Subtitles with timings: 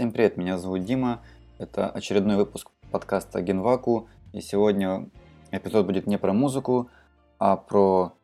[0.00, 1.20] Всем привет, меня зовут Дима.
[1.58, 4.08] Это очередной выпуск подкаста Генваку.
[4.32, 5.10] И сегодня
[5.50, 6.88] эпизод будет не про музыку,
[7.38, 8.14] а про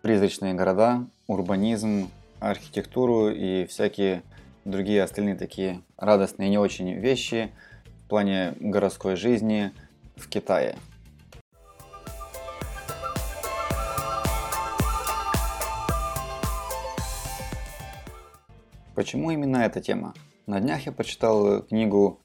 [0.00, 2.08] призрачные города, урбанизм,
[2.38, 4.22] архитектуру и всякие
[4.64, 7.52] другие остальные такие радостные и не очень вещи
[7.84, 9.72] в плане городской жизни
[10.16, 10.76] в Китае.
[18.94, 20.14] Почему именно эта тема?
[20.50, 22.18] На днях я прочитал книгу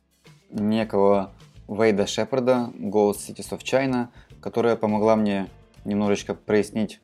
[0.50, 1.36] некого
[1.68, 4.08] Вейда Шепарда «Ghost Cities of China»,
[4.42, 5.48] которая помогла мне
[5.84, 7.02] немножечко прояснить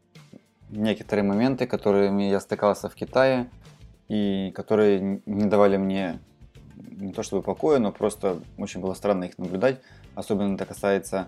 [0.71, 3.52] некоторые моменты, которыми я стыкался в Китае
[4.07, 6.21] и которые не давали мне
[6.75, 9.80] не то чтобы покоя, но просто очень было странно их наблюдать.
[10.16, 11.27] Особенно это касается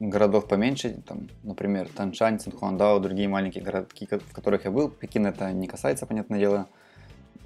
[0.00, 4.88] городов поменьше, там, например, Таншань, Цинхуандао, другие маленькие городки, в которых я был.
[4.88, 6.66] Пекин это не касается, понятное дело.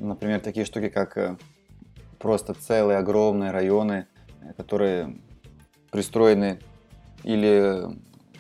[0.03, 1.37] Например, такие штуки, как э,
[2.19, 4.09] просто целые огромные районы,
[4.41, 5.15] э, которые
[5.93, 6.59] пристроены
[7.23, 7.85] или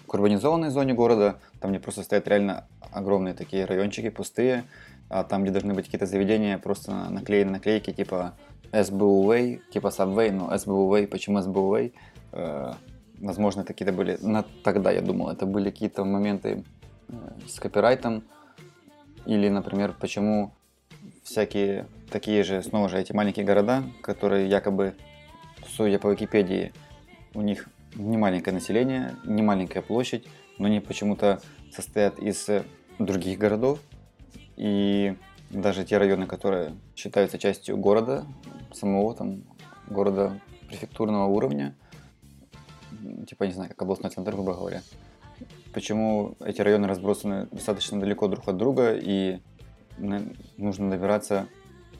[0.08, 4.64] к урбанизованной зоне города, там где просто стоят реально огромные такие райончики пустые,
[5.08, 8.34] а там, где должны быть какие-то заведения, просто наклеены наклейки типа
[8.72, 11.92] SBU Way, типа Subway, но SBU Way, почему SBU Way?
[12.32, 12.72] Э,
[13.20, 16.64] возможно, это какие-то были, на, тогда я думал, это были какие-то моменты
[17.46, 18.24] с копирайтом,
[19.26, 20.52] или, например, почему
[21.22, 24.94] всякие такие же, снова же, эти маленькие города, которые якобы,
[25.68, 26.72] судя по Википедии,
[27.34, 30.26] у них не маленькое население, не маленькая площадь,
[30.58, 31.40] но они почему-то
[31.74, 32.48] состоят из
[32.98, 33.80] других городов.
[34.56, 35.16] И
[35.50, 38.26] даже те районы, которые считаются частью города,
[38.72, 39.44] самого там
[39.88, 41.74] города префектурного уровня,
[43.26, 44.82] типа, не знаю, как областной центр, грубо говоря,
[45.72, 49.40] почему эти районы разбросаны достаточно далеко друг от друга и
[49.98, 51.48] нужно добираться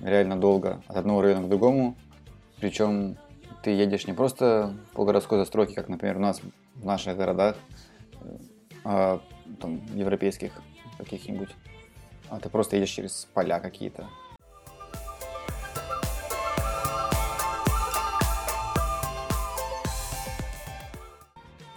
[0.00, 1.96] реально долго от одного района к другому.
[2.60, 3.16] Причем
[3.62, 6.40] ты едешь не просто по городской застройке, как, например, у нас
[6.74, 7.56] в наших городах,
[8.20, 8.38] э,
[8.84, 9.20] а,
[9.60, 10.52] там, европейских
[10.98, 11.50] каких-нибудь,
[12.28, 14.08] а ты просто едешь через поля какие-то.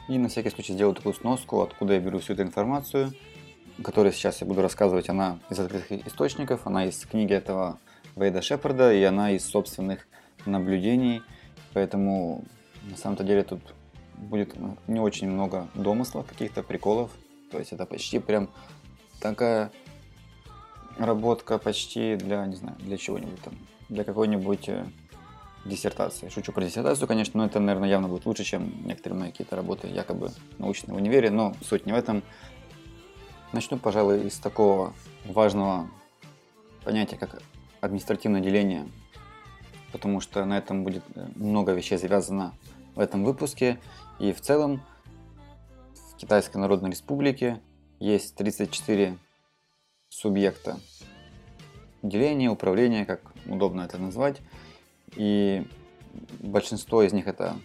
[0.07, 3.11] И на всякий случай сделаю такую сноску, откуда я беру всю эту информацию–
[3.84, 7.80] которую сейчас я буду рассказывать, она из открытых источников, она из книги этого
[8.16, 10.08] Вейда Шепарда, и она из собственных
[10.46, 11.22] наблюдений.
[11.74, 12.44] Поэтому
[12.90, 13.62] на самом-то деле тут
[14.18, 14.56] будет
[14.88, 17.12] не очень много домыслов, каких-то приколов.
[17.52, 18.50] То есть это почти прям
[19.19, 19.72] такая
[20.97, 23.53] работка почти для, не знаю, для чего-нибудь там,
[23.90, 24.85] для какой-нибудь э,
[25.66, 26.30] диссертации.
[26.30, 29.88] Шучу про диссертацию, конечно, но это, наверное, явно будет лучше, чем некоторые мои какие-то работы
[29.88, 32.24] якобы научные в универе, но суть не в этом.
[33.55, 34.93] Начну, пожалуй, из такого
[35.23, 35.89] важного
[36.83, 37.41] понятия, как
[37.79, 38.85] административное деление,
[39.93, 42.53] потому что на этом будет э, много вещей завязано
[42.95, 43.79] в этом выпуске.
[44.19, 44.81] И в целом
[45.93, 47.61] в Китайской Народной Республике
[47.97, 49.17] есть 34
[50.09, 50.77] субъекта
[52.03, 54.41] деления, управления, как удобно это назвать.
[55.16, 55.66] И
[56.41, 57.55] большинство из них это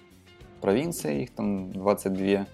[0.61, 2.47] провинции, их там 22.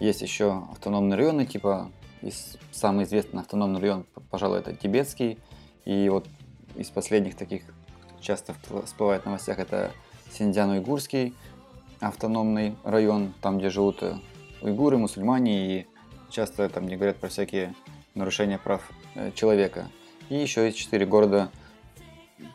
[0.00, 1.90] Есть еще автономные районы, типа
[2.24, 5.38] из самый известный автономный район, пожалуй, это тибетский.
[5.84, 6.26] И вот
[6.74, 7.62] из последних таких
[8.20, 8.54] часто
[8.86, 9.92] всплывает в новостях это
[10.32, 11.34] Синьцзян-Уйгурский
[12.00, 14.16] автономный район, там, где живут э,
[14.60, 15.86] уйгуры, мусульмане, и
[16.30, 17.74] часто там не говорят про всякие
[18.14, 19.88] нарушения прав э, человека.
[20.28, 21.50] И еще есть четыре города,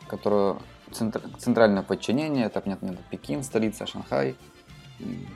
[0.08, 0.58] которые
[0.90, 4.36] центр, центральное подчинение, это, понятно, Пекин, столица, Шанхай,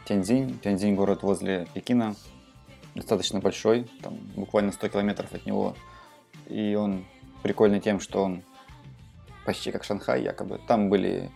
[0.04, 2.14] Тяньцзинь, Тяньцзинь город возле Пекина,
[2.94, 5.74] достаточно большой, там буквально 100 километров от него.
[6.48, 7.04] И он
[7.42, 8.42] прикольный тем, что он
[9.44, 10.60] почти как Шанхай якобы.
[10.66, 11.30] Там были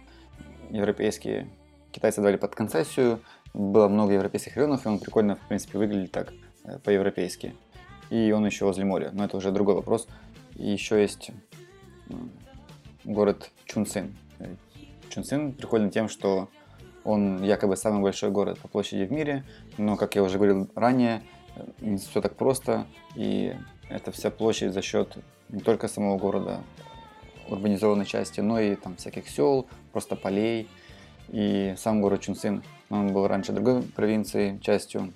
[0.70, 1.48] европейские,
[1.92, 3.20] китайцы дали под концессию,
[3.54, 6.32] было много европейских районов, и он прикольно, в принципе, выглядит так,
[6.64, 7.54] э, по-европейски.
[8.10, 10.08] И он еще возле моря, но это уже другой вопрос.
[10.54, 11.30] И еще есть
[13.04, 14.16] город Чунцин.
[15.10, 16.48] Чунцин прикольный тем, что
[17.04, 19.44] он якобы самый большой город по площади в мире,
[19.78, 21.22] но, как я уже говорил ранее,
[21.80, 23.54] не все так просто, и
[23.88, 25.16] это вся площадь за счет
[25.48, 26.60] не только самого города,
[27.48, 30.68] урбанизованной части, но и там всяких сел, просто полей.
[31.28, 35.12] И сам город Чунцин, он был раньше другой провинцией, частью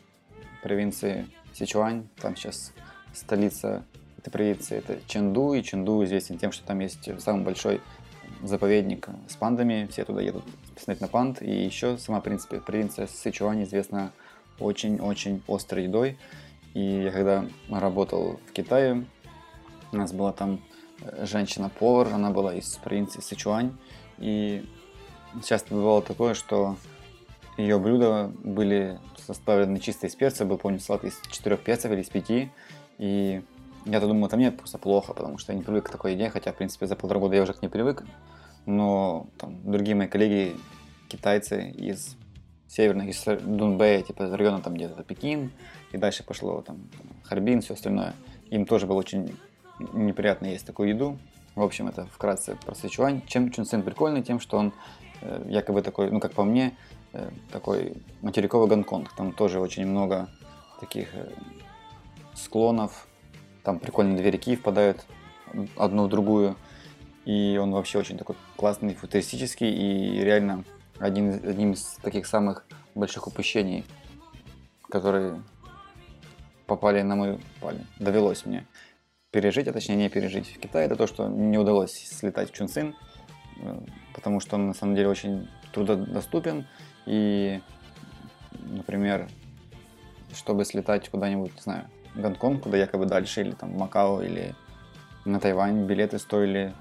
[0.62, 2.72] провинции Сичуань, там сейчас
[3.14, 3.84] столица
[4.18, 7.80] этой провинции, это Ченду, и Ченду известен тем, что там есть самый большой
[8.42, 13.06] заповедник с пандами, все туда едут посмотреть на панд, и еще сама, в принципе, провинция
[13.06, 14.12] Сычуань известна
[14.62, 16.18] очень-очень острой едой.
[16.74, 19.04] И я когда работал в Китае,
[19.92, 20.60] у нас была там
[21.00, 23.76] э, женщина-повар, она была из провинции Сычуань,
[24.18, 24.64] И
[25.44, 26.76] часто бывало такое, что
[27.56, 32.08] ее блюда были составлены чисто из перца, был, помню, салат из четырех перцев или из
[32.08, 32.50] пяти,
[32.98, 33.42] и
[33.84, 36.52] я-то думал, это мне просто плохо, потому что я не привык к такой еде, хотя,
[36.52, 38.04] в принципе, за полтора года я уже к ней привык,
[38.66, 40.56] но там, другие мои коллеги,
[41.08, 42.16] китайцы из
[42.72, 45.52] северных, из Дунбэя, типа из района там где-то Пекин,
[45.92, 46.88] и дальше пошло там
[47.24, 48.14] Харбин, все остальное,
[48.50, 49.36] им тоже было очень
[49.92, 51.19] неприятно есть такую еду.
[51.54, 53.22] В общем, это вкратце про Сычуань.
[53.26, 54.22] Чем Чунцин прикольный?
[54.22, 54.72] Тем, что он
[55.20, 56.74] э, якобы такой, ну как по мне,
[57.12, 59.14] э, такой материковый Гонконг.
[59.14, 60.30] Там тоже очень много
[60.80, 61.30] таких э,
[62.34, 63.06] склонов,
[63.64, 65.04] там прикольные две реки впадают
[65.76, 66.56] одну в другую.
[67.26, 70.64] И он вообще очень такой классный, футуристический и реально
[70.98, 73.84] один, одним из таких самых больших упущений,
[74.88, 75.42] которые
[76.66, 78.66] попали на мою попали, довелось мне
[79.30, 80.54] пережить, а точнее не пережить.
[80.54, 82.94] В Китае, это то, что не удалось слетать в Чунцин,
[83.62, 83.80] э,
[84.14, 86.66] потому что он на самом деле очень трудодоступен
[87.06, 87.60] и,
[88.52, 89.28] например,
[90.34, 91.84] чтобы слетать куда-нибудь, не знаю,
[92.14, 94.54] Гонконг, куда якобы дальше, или там Макао, или
[95.24, 96.74] на Тайвань билеты стоили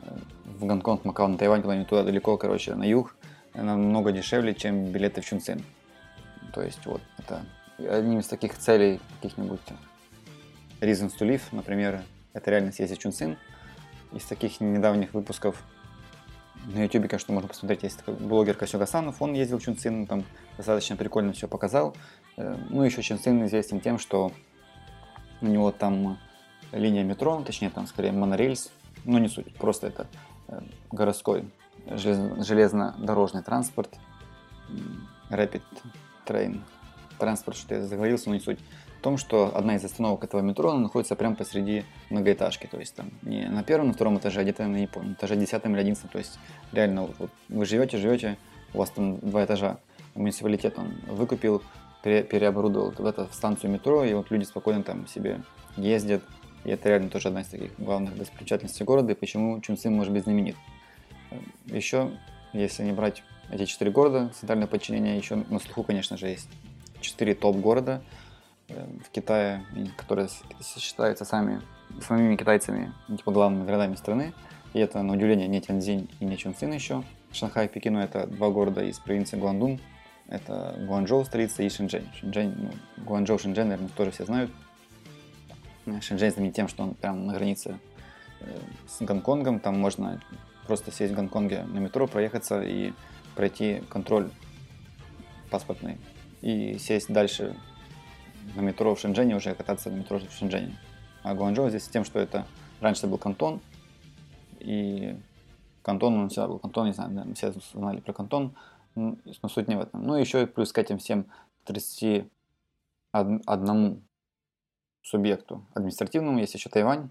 [0.00, 3.16] э, в Гонконг, Макао, на Тайвань, куда-нибудь туда далеко, короче, на юг,
[3.62, 5.64] намного дешевле, чем билеты в Чунцин.
[6.52, 7.44] То есть вот это
[7.78, 9.60] одним из таких целей каких-нибудь
[10.80, 13.36] Reasons to Live, например, это реально съездить в Чунцин.
[14.12, 15.62] Из таких недавних выпусков
[16.66, 20.24] на YouTube, конечно, можно посмотреть, есть такой блогер Косё Гасанов, он ездил в Чунцин, там
[20.56, 21.96] достаточно прикольно все показал.
[22.36, 24.32] Э, ну, еще Чунцин известен тем, что
[25.40, 26.18] у него там
[26.72, 28.70] линия метро, точнее там скорее монорельс,
[29.04, 30.06] ну не суть, просто это
[30.48, 30.60] э,
[30.90, 31.44] городской
[31.86, 33.94] железнодорожный транспорт,
[35.30, 35.62] Rapid
[36.26, 36.60] Train
[37.18, 38.58] транспорт, что я заговорился, но не суть.
[38.98, 43.10] В том, что одна из остановок этого метро находится прямо посреди многоэтажки, то есть там
[43.22, 46.18] не на первом, на втором этаже, а где-то на Японии, этаже 10 или 11, то
[46.18, 46.38] есть
[46.72, 48.36] реально вот, вот вы живете, живете,
[48.74, 49.78] у вас там два этажа,
[50.14, 51.62] муниципалитет он выкупил,
[52.02, 55.42] пере, переоборудовал в эту станцию метро, и вот люди спокойно там себе
[55.76, 56.22] ездят,
[56.64, 60.24] и это реально тоже одна из таких главных достопримечательностей города, и почему Чунцин может быть
[60.24, 60.56] знаменит.
[61.66, 62.10] Еще,
[62.52, 66.48] если не брать эти четыре города, центральное подчинение, еще на слуху, конечно же, есть
[67.00, 68.02] четыре топ-города
[68.68, 69.64] э, в Китае,
[69.96, 70.28] которые
[70.78, 71.62] считаются сами,
[72.00, 74.32] самими китайцами, типа главными городами страны.
[74.74, 77.02] И это, на удивление, не Тяньцзинь и не Чунцин еще.
[77.32, 79.80] Шанхай и Пекину это два города из провинции Гуандун.
[80.28, 82.08] Это Гуанчжоу, столица, и Шэньчжэнь.
[82.18, 84.50] Шэньчжэнь, ну, Гуанчжоу, Шэньчжэнь, наверное, тоже все знают.
[85.86, 87.78] Шэньчжэнь знаменит тем, что он прям на границе
[88.40, 88.58] э,
[88.88, 89.60] с Гонконгом.
[89.60, 90.20] Там можно
[90.66, 92.92] просто сесть в Гонконге на метро, проехаться и
[93.34, 94.30] пройти контроль
[95.50, 95.98] паспортный
[96.42, 97.56] и сесть дальше
[98.54, 100.78] на метро в Шэньчжэне, уже кататься на метро в Шэньчжэне.
[101.22, 102.46] А Гуанчжоу здесь тем, что это
[102.80, 103.60] раньше это был кантон,
[104.60, 105.16] и
[105.82, 108.54] кантон, он всегда был кантон, не знаю, все знали про кантон,
[108.94, 109.16] но
[109.48, 110.04] суть не в этом.
[110.04, 111.26] Ну и еще плюс к этим всем
[111.64, 114.02] 31
[115.02, 117.10] субъекту административному есть еще Тайвань,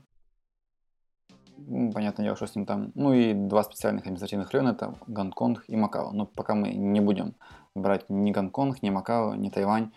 [1.94, 2.92] понятное дело, что с ним там.
[2.96, 6.12] Ну и два специальных административных района, это Гонконг и Макао.
[6.12, 7.36] Но пока мы не будем
[7.75, 9.92] брать ни Гонконг, ни Макао, ни Тайвань,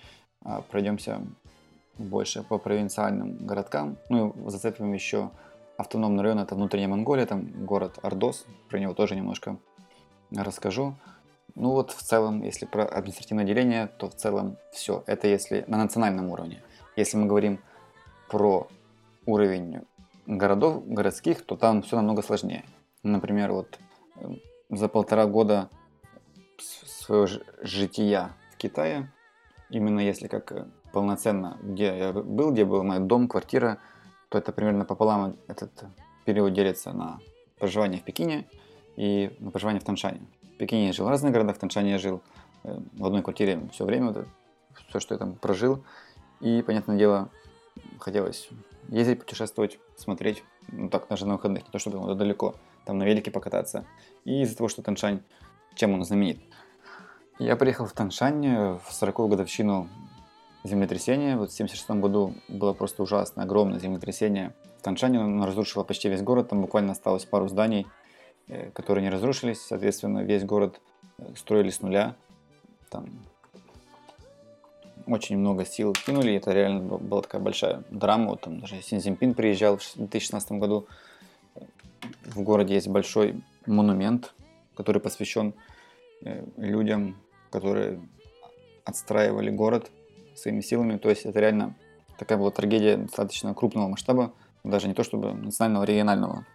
[0.45, 1.21] а пройдемся
[1.99, 3.97] больше по провинциальным городкам.
[4.09, 5.31] Ну и зацепим еще
[5.77, 9.57] автономный район, это внутренняя Монголия, там город Ордос, про него тоже немножко
[10.35, 10.95] расскажу.
[11.55, 15.03] Ну вот в целом, если про административное деление, то в целом все.
[15.07, 16.63] Это если на национальном уровне.
[16.97, 17.61] Если мы говорим
[18.29, 18.69] про
[19.27, 19.83] уровень
[20.29, 22.65] городов городских, то там все намного сложнее.
[23.03, 23.79] Например, вот
[24.17, 24.29] э,
[24.69, 25.71] за полтора года
[26.59, 27.27] своего
[27.63, 29.11] жития в Китае,
[29.71, 33.79] именно если как э, полноценно, где я был, где был мой дом, квартира,
[34.29, 35.71] то это примерно пополам этот
[36.27, 37.21] период делится на
[37.59, 38.47] проживание в Пекине
[38.97, 40.21] и на проживание в Таншане.
[40.43, 42.21] В Пекине я жил в разных городах, в Таншане я жил
[42.65, 44.29] э, в одной квартире все время, вот
[44.89, 45.83] все, что я там прожил.
[46.41, 47.31] И, понятное дело,
[47.99, 48.51] хотелось
[48.89, 52.55] ездить, путешествовать, смотреть, ну так, даже на выходных, не то чтобы ну, далеко,
[52.85, 53.85] там на велике покататься.
[54.25, 55.21] И из-за того, что Таншань,
[55.75, 56.41] чем он знаменит?
[57.39, 59.89] Я приехал в Таншань в 40-ю годовщину
[60.65, 61.37] землетрясения.
[61.37, 64.55] Вот в 76 году было просто ужасно, огромное землетрясение.
[64.79, 67.87] В Таншане оно разрушило почти весь город, там буквально осталось пару зданий,
[68.49, 69.61] э, которые не разрушились.
[69.61, 70.81] Соответственно, весь город
[71.19, 72.17] э, строили с нуля.
[72.91, 73.07] Там
[75.09, 78.31] очень много сил кинули, это реально была такая большая драма.
[78.31, 80.87] Вот там даже Син Цзиньпин приезжал в 2016 году.
[82.25, 84.35] В городе есть большой монумент,
[84.77, 85.55] который посвящен
[86.25, 87.17] э, людям,
[87.51, 88.01] которые
[88.85, 89.91] отстраивали город
[90.35, 90.99] своими силами.
[90.99, 91.75] То есть это реально
[92.19, 94.33] такая была трагедия достаточно крупного масштаба,
[94.65, 96.47] даже не то чтобы национального, а регионального.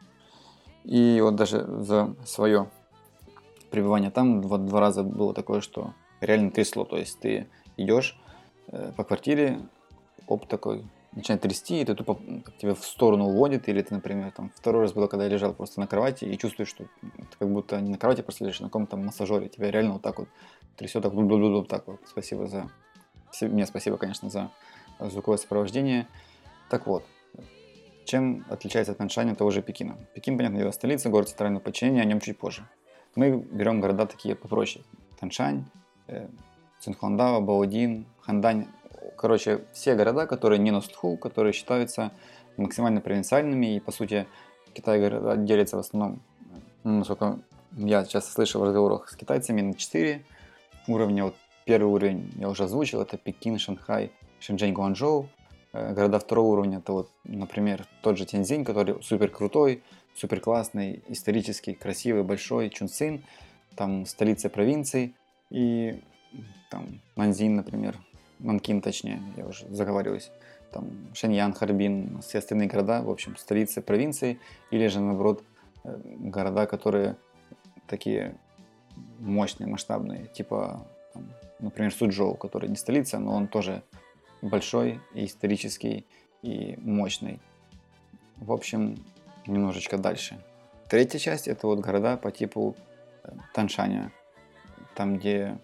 [0.84, 2.70] И вот даже за свое
[3.72, 6.86] пребывания там два, два раза было такое, что реально трясло.
[6.86, 8.20] То есть ты идешь
[8.96, 9.60] по квартире,
[10.28, 12.20] оп, такой, начинает трясти, и ты тупо
[12.58, 15.80] тебя в сторону уводит, или ты, например, там, второй раз было, когда я лежал просто
[15.80, 18.70] на кровати и чувствуешь, что ты как будто не на кровати просто лежишь, а на
[18.70, 20.28] каком-то массажере, тебя реально вот так вот
[20.76, 22.00] трясет, так, вот так вот.
[22.08, 22.70] Спасибо за...
[23.42, 24.52] Мне спасибо, конечно, за
[25.00, 26.08] звуковое сопровождение.
[26.70, 27.04] Так вот,
[28.06, 29.98] чем отличается от того же Пекина?
[30.14, 32.68] Пекин, понятно, дело, столица, город центрального подчинения, о нем чуть позже.
[33.16, 34.84] Мы берем города такие попроще.
[35.20, 35.66] Таншань,
[36.08, 36.28] э,
[36.84, 38.68] Цинхуандао, Баодин, Хандань.
[39.18, 42.12] Короче, все города, которые не на слуху, которые считаются
[42.58, 43.78] максимально провинциальными.
[43.78, 44.28] И, по сути,
[44.74, 46.22] Китай города делится в основном,
[46.84, 47.40] ну, насколько
[47.78, 50.26] я часто слышал в разговорах с китайцами, на 4
[50.90, 51.24] уровня.
[51.24, 54.12] Вот первый уровень я уже озвучил, это Пекин, Шанхай,
[54.42, 55.30] Шэньчжэнь, Гуанчжоу.
[55.72, 59.84] Э, города второго уровня, это вот, например, тот же Тяньцзинь, который супер крутой,
[60.16, 63.24] супер классный, исторический, красивый, большой, Чунцин,
[63.78, 65.16] там столица провинции,
[65.50, 66.02] и
[66.70, 67.98] там Нанзин, например,
[68.40, 70.32] Нанкин точнее, я уже заговариваюсь,
[70.72, 74.40] там Шэньян, Харбин, все остальные города, в общем, столицы провинции,
[74.72, 75.44] или же, наоборот,
[75.84, 77.16] э, города, которые
[77.88, 78.36] такие
[79.20, 83.84] мощные, масштабные, типа, там, например, Суджоу, который не столица, но он тоже
[84.42, 86.06] большой, и исторический
[86.42, 87.40] и мощный.
[88.38, 88.98] В общем,
[89.48, 90.40] немножечко дальше.
[90.90, 92.76] Третья часть это вот города по типу
[93.24, 94.12] э, Таншаня,
[94.96, 95.58] там где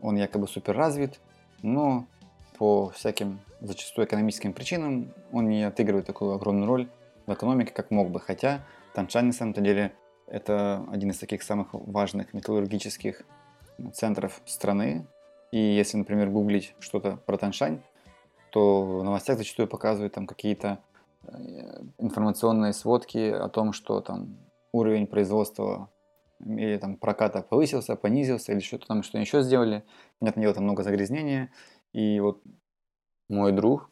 [0.00, 1.20] он якобы супер развит,
[1.62, 2.06] но
[2.58, 6.88] по всяким зачастую экономическим причинам он не отыгрывает такую огромную роль
[7.26, 8.20] в экономике, как мог бы.
[8.20, 8.62] Хотя
[8.94, 9.92] Таншань на самом деле
[10.26, 13.22] это один из таких самых важных металлургических
[13.92, 15.06] центров страны.
[15.50, 17.80] И если, например, гуглить что-то про Таншань,
[18.50, 20.78] то в новостях зачастую показывают там какие-то
[21.22, 21.32] э,
[21.98, 24.38] информационные сводки о том, что там
[24.72, 25.90] уровень производства
[26.44, 29.84] или там проката повысился, понизился, или что-то там, что еще сделали.
[30.18, 31.52] Понятное дело, там много загрязнения.
[31.92, 32.42] И вот
[33.28, 33.90] мой друг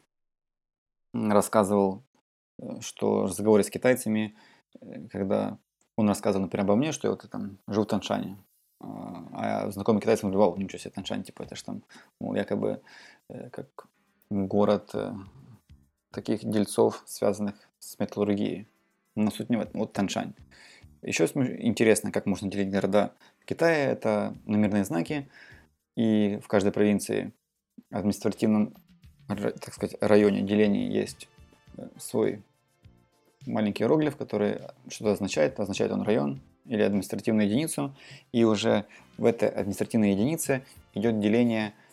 [1.12, 2.04] рассказывал,
[2.58, 4.36] э, что в разговоре с китайцами,
[4.80, 5.58] э, когда
[5.96, 8.36] он рассказывал, например, обо мне, что я вот там живу в Таншане,
[8.80, 11.82] а, а знакомый китайец говорит, вау, ничего себе, Таншань, типа, это же там,
[12.20, 12.82] мол, якобы
[13.50, 13.88] как
[14.30, 15.12] город э,
[16.10, 18.68] таких дельцов, связанных с металлургией.
[19.14, 19.80] Но суть не в этом.
[19.80, 20.34] Вот Таншань.
[21.02, 23.90] Еще интересно, как можно делить города в Китае.
[23.90, 25.28] Это номерные знаки.
[25.96, 27.32] И в каждой провинции
[27.90, 28.74] административном,
[29.28, 31.28] так сказать, районе деления есть
[31.76, 32.42] э, свой
[33.46, 35.58] маленький иероглиф, который что-то означает.
[35.60, 37.94] Означает он район или административную единицу.
[38.32, 38.84] И уже
[39.16, 40.62] в этой административной единице
[40.94, 41.72] идет деление–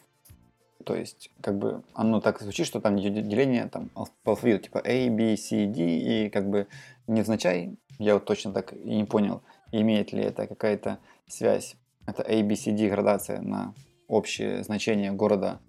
[0.84, 3.90] то есть, как бы оно так звучит, что там деление там,
[4.24, 6.68] по алфавиту, типа A, B, C, D, и как бы
[7.08, 11.76] невзначай, я вот точно так и не понял, имеет ли это какая-то связь.
[12.06, 13.74] Это A, B, C, D градация на
[14.08, 15.60] общее значение города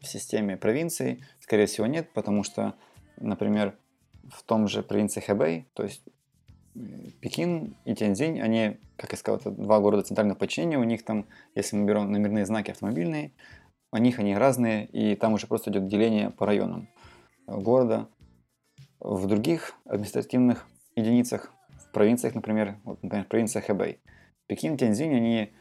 [0.00, 1.24] в системе провинции.
[1.40, 2.74] Скорее всего, нет, потому что,
[3.16, 3.76] например,
[4.30, 6.02] в том же провинции Хэбэй, то есть
[6.74, 6.78] э,
[7.20, 11.26] Пекин и Тяньцзинь, они, как я сказал, это два города центрального подчинения, у них там,
[11.54, 13.32] если мы берем номерные знаки автомобильные,
[13.92, 16.88] у них они разные, и там уже просто идет деление по районам
[17.46, 18.08] города.
[18.98, 21.53] В других административных единицах,
[21.94, 24.00] провинциях, например, вот, например, провинция Хэбэй,
[24.46, 25.52] Пекин, Тяньцзинь, они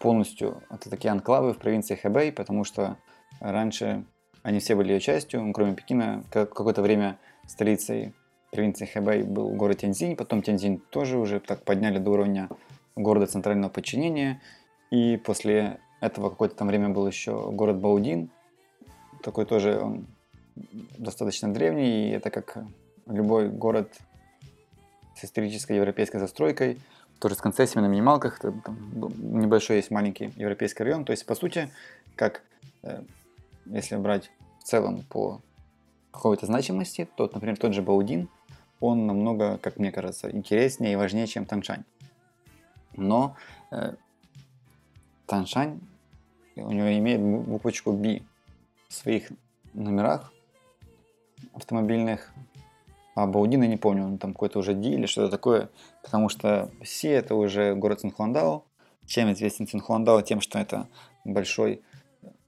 [0.00, 2.96] полностью, это такие анклавы в провинции Хэбэй, потому что
[3.40, 4.04] раньше
[4.42, 8.12] они все были ее частью, кроме Пекина, какое-то время столицей
[8.50, 12.48] провинции Хэбэй был город Тяньцзинь, потом Тяньцзинь тоже уже так подняли до уровня
[12.96, 14.40] города центрального подчинения,
[14.90, 18.30] и после этого какое-то там время был еще город Баудин.
[19.22, 20.06] Такой тоже он
[20.98, 22.58] достаточно древний, и это как
[23.06, 23.96] любой город
[25.22, 26.80] с исторической европейской застройкой,
[27.20, 31.04] тоже с концессиями на минималках, там небольшой есть маленький европейский район.
[31.04, 31.70] То есть, по сути,
[32.16, 32.42] как
[32.82, 33.02] э,
[33.66, 35.40] если брать в целом по
[36.10, 38.28] какой-то значимости, то, например, тот же Баудин,
[38.80, 41.84] он намного, как мне кажется, интереснее и важнее, чем Таншань.
[42.96, 43.36] Но
[43.70, 43.94] э,
[45.26, 45.80] Таншань
[46.56, 48.22] у него имеет буквочку B
[48.88, 49.30] в своих
[49.72, 50.32] номерах
[51.54, 52.32] автомобильных.
[53.14, 55.70] А Баудина не помню, он там какой-то уже D или что-то такое,
[56.02, 58.64] потому что Си это уже город Цинхуандао.
[59.06, 60.22] Чем известен Цинхуандао?
[60.22, 60.88] Тем, что это
[61.24, 61.82] большой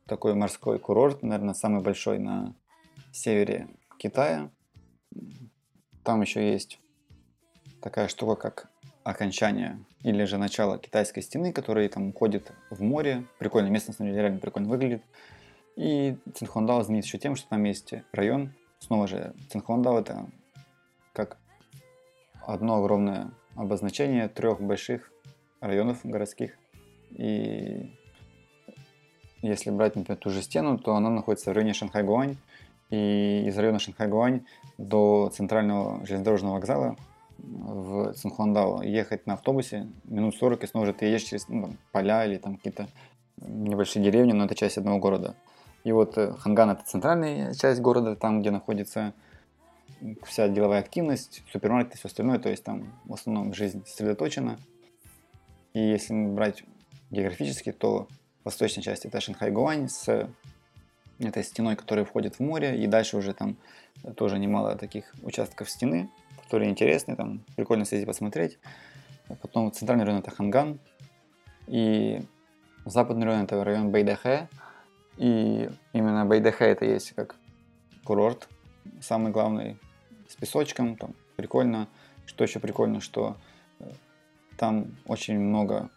[0.06, 2.54] такой морской курорт, наверное, самый большой на
[3.12, 3.68] севере
[3.99, 4.50] Китая.
[6.02, 6.78] Там еще есть
[7.80, 8.71] такая штука, как
[9.02, 13.26] окончание или же начало китайской стены, который там уходит в море.
[13.38, 15.02] Прикольно, место на самом деле реально прикольно выглядит.
[15.76, 18.54] И Цинхуандао знаменит еще тем, что там есть район.
[18.78, 20.26] Снова же, Цинхуандао это
[21.14, 21.38] как
[22.47, 25.11] одно огромное обозначение трех больших
[25.61, 26.59] районов городских.
[27.11, 27.97] И
[29.40, 32.37] если брать, например, ту же стену, то она находится в районе Шанхай-Гуань.
[32.90, 34.44] И из района Шанхай-Гуань
[34.76, 36.97] до центрального железнодорожного вокзала
[37.38, 41.78] в Цинхуандао ехать на автобусе минут 40, и снова же ты едешь через ну, там,
[41.92, 42.88] поля или там какие-то
[43.37, 45.35] небольшие деревни, но это часть одного города.
[45.85, 49.12] И вот э, Ханган это центральная часть города, там, где находится
[50.25, 54.59] вся деловая активность, супермаркет и все остальное, то есть там в основном жизнь сосредоточена.
[55.73, 56.65] И если брать
[57.11, 58.09] географически, то
[58.45, 60.29] восточная часть это Шанхай-Гуань с
[61.19, 63.57] этой стеной, которая входит в море, и дальше уже там
[64.17, 66.11] тоже немало таких участков стены,
[66.43, 68.59] которые интересны, там прикольно съездить посмотреть.
[69.41, 70.79] Потом центральный район это Ханган,
[71.67, 72.21] и
[72.85, 74.49] западный район это район Бэйдэхэ,
[75.17, 77.37] и именно Бэйдэхэ это есть как
[78.05, 78.49] курорт,
[79.01, 79.79] самый главный,
[80.28, 81.88] с песочком, там прикольно.
[82.26, 83.37] Что еще прикольно, что
[83.81, 83.90] э,
[84.57, 85.90] там очень много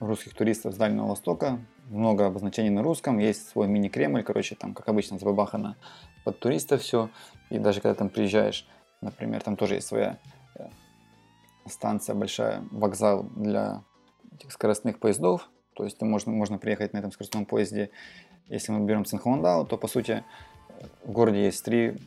[0.00, 1.58] русских туристов с Дальнего Востока,
[1.90, 5.76] много обозначений на русском, есть свой мини-Кремль, короче, там, как обычно, забабахано
[6.24, 7.10] под туристов все,
[7.50, 8.66] и даже когда там приезжаешь,
[9.00, 10.18] например, там тоже есть своя
[10.54, 10.68] э,
[11.66, 13.82] станция большая, вокзал для
[14.34, 17.90] этих скоростных поездов, то есть можно, можно приехать на этом скоростном поезде,
[18.48, 20.24] если мы берем Цинхуандао, то, по сути,
[21.04, 21.98] в городе есть три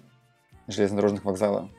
[0.72, 1.70] железнодорожных вокзала,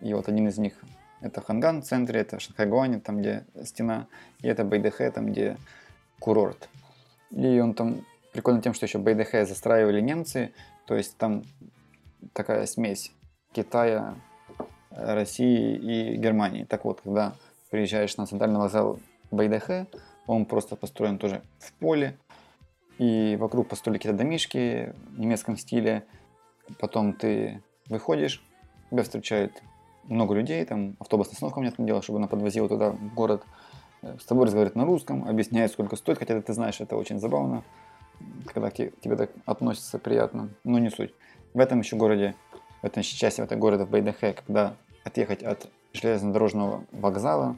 [0.00, 0.74] и вот один из них
[1.20, 4.06] это Ханган в центре, это Шанхайгуань, там где стена,
[4.40, 5.56] и это Бэйдэхэ, там где
[6.18, 6.68] курорт.
[7.30, 10.52] И он там прикольно тем, что еще Бэйдэхэ застраивали немцы,
[10.86, 11.44] то есть там
[12.32, 13.12] такая смесь
[13.52, 14.14] Китая,
[14.90, 16.64] России и Германии.
[16.64, 17.34] Так вот, когда
[17.70, 18.98] приезжаешь на центральный вокзал
[19.30, 19.86] Бэйдэхэ,
[20.26, 22.16] он просто построен тоже в поле,
[22.98, 26.04] и вокруг построили какие-то домишки в немецком стиле.
[26.78, 28.42] Потом ты выходишь,
[28.90, 29.62] тебя встречают
[30.04, 33.44] много людей, там автобусная остановка там дело, чтобы она подвозила туда, в город.
[34.02, 37.64] С тобой разговаривают на русском, объясняют, сколько стоит, хотя ты знаешь, это очень забавно,
[38.52, 41.12] когда к тебе так относятся приятно, но не суть.
[41.54, 42.34] В этом еще городе,
[42.82, 47.56] в этом части этого города в Бейдахе, когда отъехать от железнодорожного вокзала,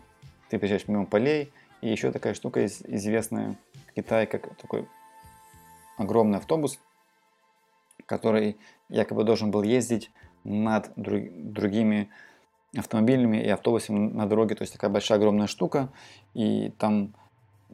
[0.49, 3.57] ты приезжаешь мимо полей, и еще такая штука известная
[3.89, 4.89] в Китае, как такой
[5.97, 6.79] огромный автобус,
[8.09, 8.57] который
[8.89, 10.11] якобы должен был ездить
[10.43, 12.09] над друг, другими
[12.77, 14.55] автомобилями и автобусами на дороге.
[14.55, 15.91] То есть такая большая огромная штука.
[16.35, 17.15] И там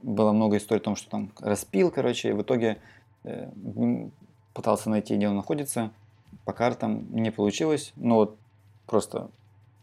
[0.03, 2.79] было много историй о том, что там распил, короче, и в итоге
[3.23, 3.49] э,
[4.53, 5.92] пытался найти, где он находится.
[6.44, 8.37] По картам не получилось, но вот
[8.87, 9.31] просто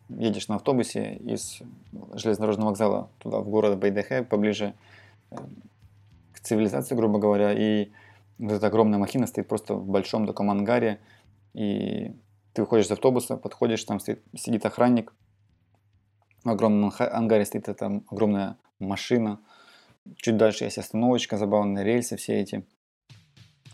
[0.09, 1.61] едешь на автобусе из
[2.13, 4.73] железнодорожного вокзала туда, в город Байдехе, поближе
[5.31, 5.37] э,
[6.33, 7.89] к цивилизации, грубо говоря, и
[8.41, 10.99] вот эта огромная махина стоит просто в большом таком ангаре,
[11.53, 12.15] и
[12.53, 15.13] ты выходишь из автобуса, подходишь, там стоит, сидит охранник,
[16.43, 19.39] в огромном ангаре стоит эта огромная машина,
[20.15, 22.65] чуть дальше есть остановочка, забавные рельсы все эти.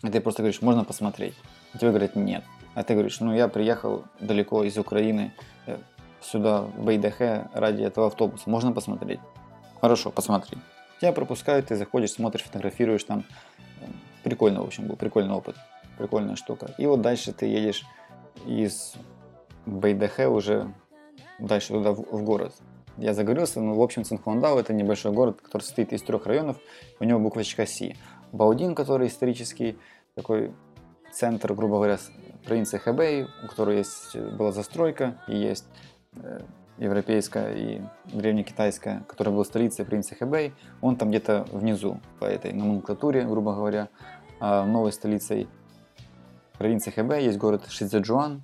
[0.04, 1.34] И ты просто говоришь, можно посмотреть?
[1.72, 2.44] А тебе говорят, нет.
[2.74, 5.32] А ты говоришь, ну я приехал далеко из Украины
[5.66, 5.78] э,
[6.20, 8.48] сюда, в Бейдахе, ради этого автобуса.
[8.50, 9.18] Можно посмотреть?
[9.80, 10.58] Хорошо, посмотри.
[11.00, 13.24] Тебя пропускают, ты заходишь, смотришь, фотографируешь там.
[14.22, 15.56] Прикольно, в общем, был прикольный опыт.
[15.96, 16.74] Прикольная штука.
[16.78, 17.84] И вот дальше ты едешь
[18.46, 18.94] из
[19.66, 20.72] Бейдахе уже
[21.38, 22.54] дальше туда, в, в город.
[22.96, 26.56] Я заговорился, но в общем Цинхуандао это небольшой город, который состоит из трех районов,
[26.98, 27.96] у него буквочка Си.
[28.32, 29.78] Баудин, который исторический
[30.14, 30.52] такой
[31.12, 31.98] центр, грубо говоря,
[32.44, 35.66] провинции Хэбэй, у которой есть, была застройка и есть
[36.16, 36.40] э,
[36.78, 43.24] европейская и древнекитайская, которая была столицей провинции Хэбэй, он там где-то внизу по этой номенклатуре,
[43.24, 43.88] грубо говоря,
[44.40, 45.48] а новой столицей
[46.56, 48.42] провинции Хэбэй есть город Шицзэджуан,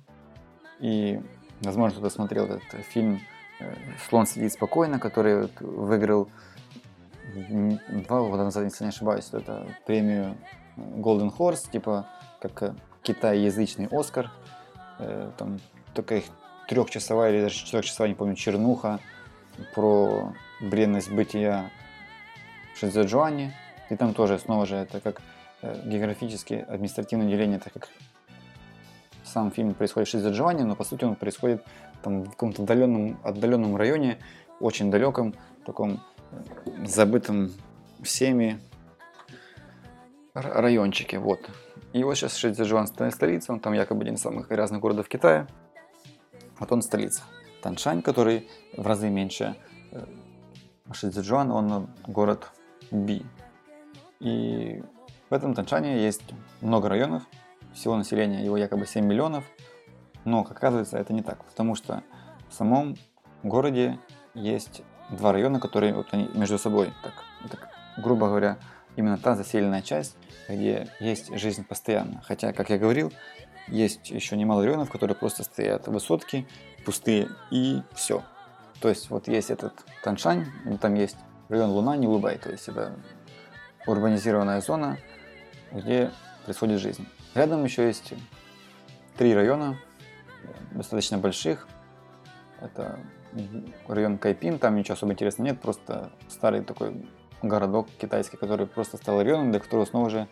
[0.79, 1.21] и,
[1.61, 3.21] возможно, кто-то смотрел этот фильм
[3.59, 3.73] э,
[4.09, 6.29] «Слон сидит спокойно», который выиграл
[8.07, 10.35] два года назад, если не ошибаюсь, это премию
[10.77, 12.07] Golden Horse, типа
[12.41, 14.29] как китайязычный Оскар,
[14.99, 15.59] э, там
[15.93, 16.23] такая
[16.67, 18.99] трехчасовая или даже четырехчасовая, не помню, чернуха
[19.73, 21.69] про бренность бытия
[22.73, 23.53] в Шизэджуане.
[23.89, 25.21] И там тоже, снова же, это как
[25.61, 27.89] э, географически административное деление, так как
[29.23, 31.63] сам фильм происходит в Шизэджуане, но по сути он происходит
[32.01, 34.17] там в каком-то отдаленном, отдаленном районе,
[34.59, 37.51] очень далеком, таком э, забытом
[38.01, 38.59] всеми
[40.33, 41.39] райончике, вот.
[41.93, 45.47] И вот сейчас Шизэджуан столица, он там якобы один из самых грязных городов Китая,
[46.59, 47.23] вот он столица.
[47.61, 49.55] Таншань, который в разы меньше
[49.91, 50.05] э,
[50.91, 52.51] Шицзэджуан, он город
[52.91, 53.25] Би.
[54.19, 54.83] И
[55.29, 56.23] в этом Таншане есть
[56.61, 57.23] много районов,
[57.73, 59.43] всего населения его якобы 7 миллионов,
[60.23, 62.03] но, как оказывается, это не так, потому что
[62.49, 62.95] в самом
[63.43, 63.99] городе
[64.33, 67.13] есть два района, которые вот они между собой так,
[67.49, 68.57] так грубо говоря,
[68.95, 72.21] именно та заселенная часть, где есть жизнь постоянно.
[72.25, 73.11] Хотя, как я говорил,
[73.67, 76.47] есть еще немало районов, которые просто стоят высотки,
[76.85, 78.23] пустые и все.
[78.81, 79.73] То есть вот есть этот
[80.03, 80.45] Таншань,
[80.81, 81.17] там есть
[81.49, 82.95] район Луна, не Лубай, то есть это
[83.87, 84.97] урбанизированная зона,
[85.71, 86.11] где
[86.43, 87.07] происходит жизнь.
[87.33, 88.13] Рядом еще есть
[89.17, 89.79] три района,
[90.71, 91.67] достаточно больших.
[92.61, 92.99] Это
[93.87, 97.05] район Кайпин, там ничего особо интересного нет, просто старый такой
[97.41, 100.27] городок китайский, который просто стал районом, для которого снова же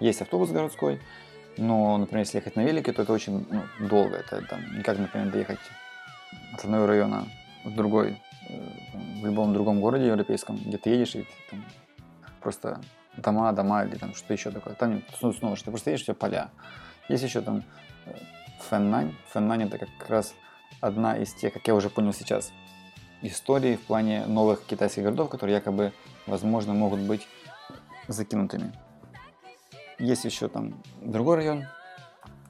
[0.00, 1.00] есть автобус городской,
[1.56, 4.16] но, например, если ехать на велике, то это очень ну, долго.
[4.16, 5.58] Это там, не как, например, доехать
[6.54, 7.28] от одного района
[7.64, 8.54] в другой, э,
[9.20, 11.64] в любом другом городе европейском, где ты едешь, и там
[12.40, 12.80] просто
[13.16, 14.74] дома, дома или там что-то еще такое.
[14.74, 16.50] Там снова, что ты просто едешь, все поля.
[17.08, 17.62] Есть еще там
[18.06, 18.14] э,
[18.68, 19.14] Фэннань.
[19.28, 20.34] Фэннань это как раз
[20.80, 22.52] одна из тех, как я уже понял сейчас,
[23.20, 25.92] историй в плане новых китайских городов, которые якобы,
[26.26, 27.28] возможно, могут быть
[28.08, 28.72] закинутыми.
[30.02, 31.64] Есть еще там другой район,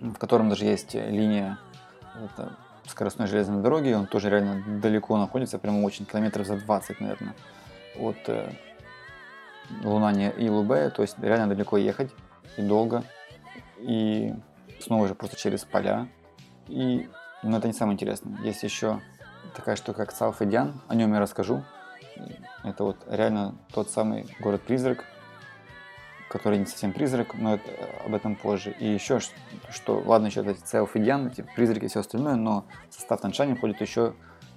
[0.00, 1.58] в котором даже есть линия
[2.14, 7.34] это скоростной железной дороги, он тоже реально далеко находится, прямо очень, километров за 20, наверное,
[8.00, 8.54] от э,
[9.84, 12.10] Лунани и Лубе, то есть реально далеко ехать
[12.56, 13.04] и долго,
[13.76, 14.32] и
[14.80, 16.08] снова же просто через поля,
[16.68, 17.06] и,
[17.42, 18.40] но это не самое интересное.
[18.40, 19.02] Есть еще
[19.54, 21.62] такая штука, как Цалфедян, о нем я расскажу.
[22.64, 25.04] Это вот реально тот самый город-призрак,
[26.32, 27.70] который не совсем призрак, но это,
[28.06, 28.74] об этом позже.
[28.78, 29.20] И еще,
[29.70, 33.82] что, ладно, еще эти Цалфедян, эти призраки и все остальное, но в состав Таншани входит
[33.82, 34.14] еще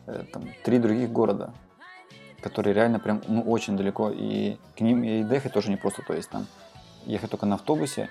[0.08, 1.54] э, там, три других города,
[2.42, 6.14] которые реально прям ну, очень далеко, и к ним и доехать тоже не просто, то
[6.14, 6.48] есть там
[7.04, 8.10] ехать только на автобусе,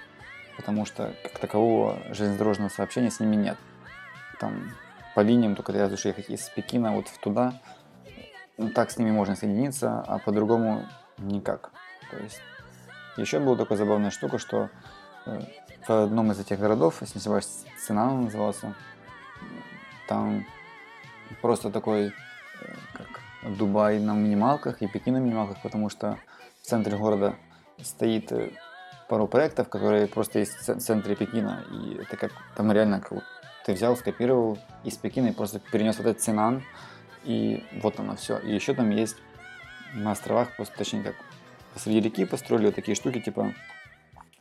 [0.59, 3.57] потому что как такового железнодорожного сообщения с ними нет
[4.41, 4.73] там
[5.15, 7.55] по линиям, только разве что ехать из Пекина вот туда,
[8.59, 10.85] ну, так с ними можно соединиться, а по-другому
[11.17, 11.71] никак.
[12.11, 12.41] То есть
[13.17, 14.71] еще была такая забавная штука, что
[15.27, 15.41] э,
[15.87, 18.75] в одном из этих городов, если не ошибаюсь, Цинан назывался,
[20.09, 20.47] там
[21.43, 22.13] просто такой, э,
[22.93, 26.19] как Дубай на минималках и Пекин на минималках, потому что
[26.63, 27.37] в центре города
[27.83, 28.51] стоит э,
[29.09, 33.23] пару проектов, которые просто есть в центре Пекина, и это как там реально как
[33.65, 36.63] ты взял, скопировал из Пекина и просто перенес вот этот Цинан,
[37.25, 38.39] и вот оно все.
[38.39, 39.17] И еще там есть
[39.95, 41.15] на островах, просто, точнее как
[41.75, 43.53] посреди реки построили вот такие штуки, типа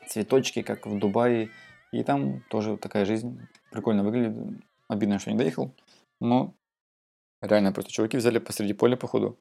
[0.07, 1.49] цветочки, как в Дубае,
[1.91, 3.39] и там тоже такая жизнь
[3.71, 4.63] прикольно выглядит.
[4.87, 5.73] Обидно, что не доехал,
[6.21, 6.53] но
[7.41, 9.39] реально просто чуваки взяли посреди поля, походу,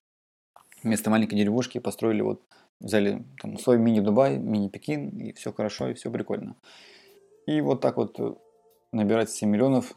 [0.82, 2.42] вместо маленькой деревушки построили вот,
[2.80, 6.56] взяли там свой мини-Дубай, мини-Пекин, и все хорошо, и все прикольно.
[7.46, 8.18] И вот так вот
[8.92, 9.94] набирать 7 миллионов,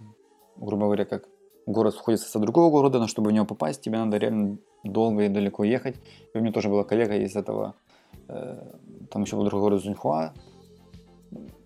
[0.55, 1.27] грубо говоря, как
[1.65, 5.29] город входит состав другого города, но чтобы в него попасть, тебе надо реально долго и
[5.29, 5.95] далеко ехать.
[6.33, 7.75] И у меня тоже была коллега из этого,
[8.27, 8.73] э,
[9.11, 10.33] там еще был другой город Зуньхуа,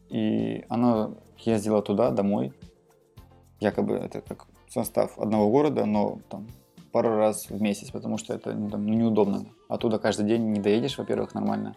[0.10, 2.54] и она ездила туда, домой,
[3.60, 6.48] якобы это как состав одного города, но там
[6.92, 9.46] пару раз в месяц, потому что это ну, там, неудобно.
[9.68, 11.76] Оттуда каждый день не доедешь, во-первых, нормально.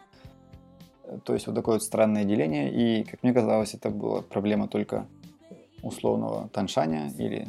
[1.25, 5.07] То есть вот такое вот странное деление, и, как мне казалось, это была проблема только
[5.83, 7.49] условного Таншаня или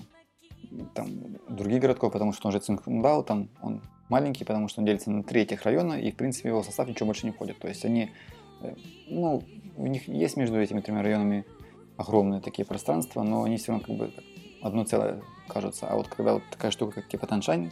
[0.94, 5.12] там других городков, потому что он же Цингдау, там он маленький, потому что он делится
[5.12, 7.60] на три района, и в принципе его состав ничего больше не входит.
[7.60, 8.12] То есть они,
[8.62, 8.76] э,
[9.08, 9.44] ну,
[9.76, 11.46] у них есть между этими тремя районами
[11.98, 14.14] огромные такие пространства, но они все равно как бы
[14.62, 15.88] одно целое кажутся.
[15.88, 17.72] А вот когда вот такая штука, как типа Таншань,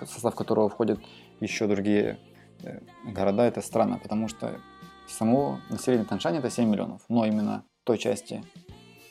[0.00, 1.00] состав которого входят
[1.40, 2.18] еще другие
[2.62, 4.60] э, города, это странно, потому что
[5.06, 8.42] само население Таншани это 7 миллионов, но именно той части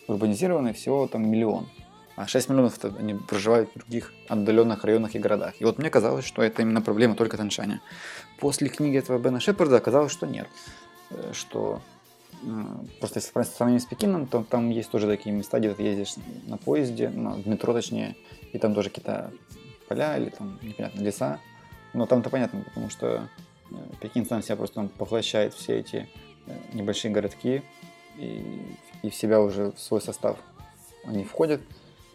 [0.07, 1.67] урбанизированы всего там миллион.
[2.21, 5.55] А 6 миллионов это они проживают в других отдаленных районах и городах.
[5.59, 7.81] И вот мне казалось, что это именно проблема только Таншаня.
[8.39, 10.47] После книги этого Бена Шепарда оказалось, что нет.
[11.09, 11.81] Э, что
[12.43, 12.47] э,
[12.99, 16.13] просто если сравнить с Пекином, то там есть тоже такие места, где ты ездишь
[16.45, 18.15] на поезде, на, в метро точнее,
[18.53, 19.31] и там тоже какие-то
[19.87, 21.39] поля или там непонятно леса.
[21.93, 23.27] Но там-то понятно, потому что
[23.71, 26.07] э, Пекин сам себя просто поглощает все эти
[26.73, 27.63] небольшие городки,
[28.17, 30.37] и и в себя уже в свой состав
[31.05, 31.61] они входят,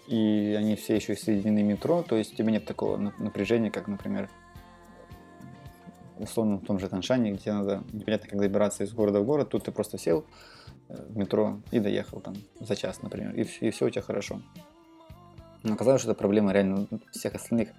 [0.07, 4.29] и они все еще соединены метро, то есть у тебя нет такого напряжения, как, например,
[6.19, 9.65] условно в том же Таншане, где надо непонятно как добираться из города в город, тут
[9.65, 10.25] ты просто сел
[10.89, 14.41] э, в метро и доехал там за час, например, и, и все у тебя хорошо.
[15.63, 17.71] Но оказалось, что это проблема реально всех остальных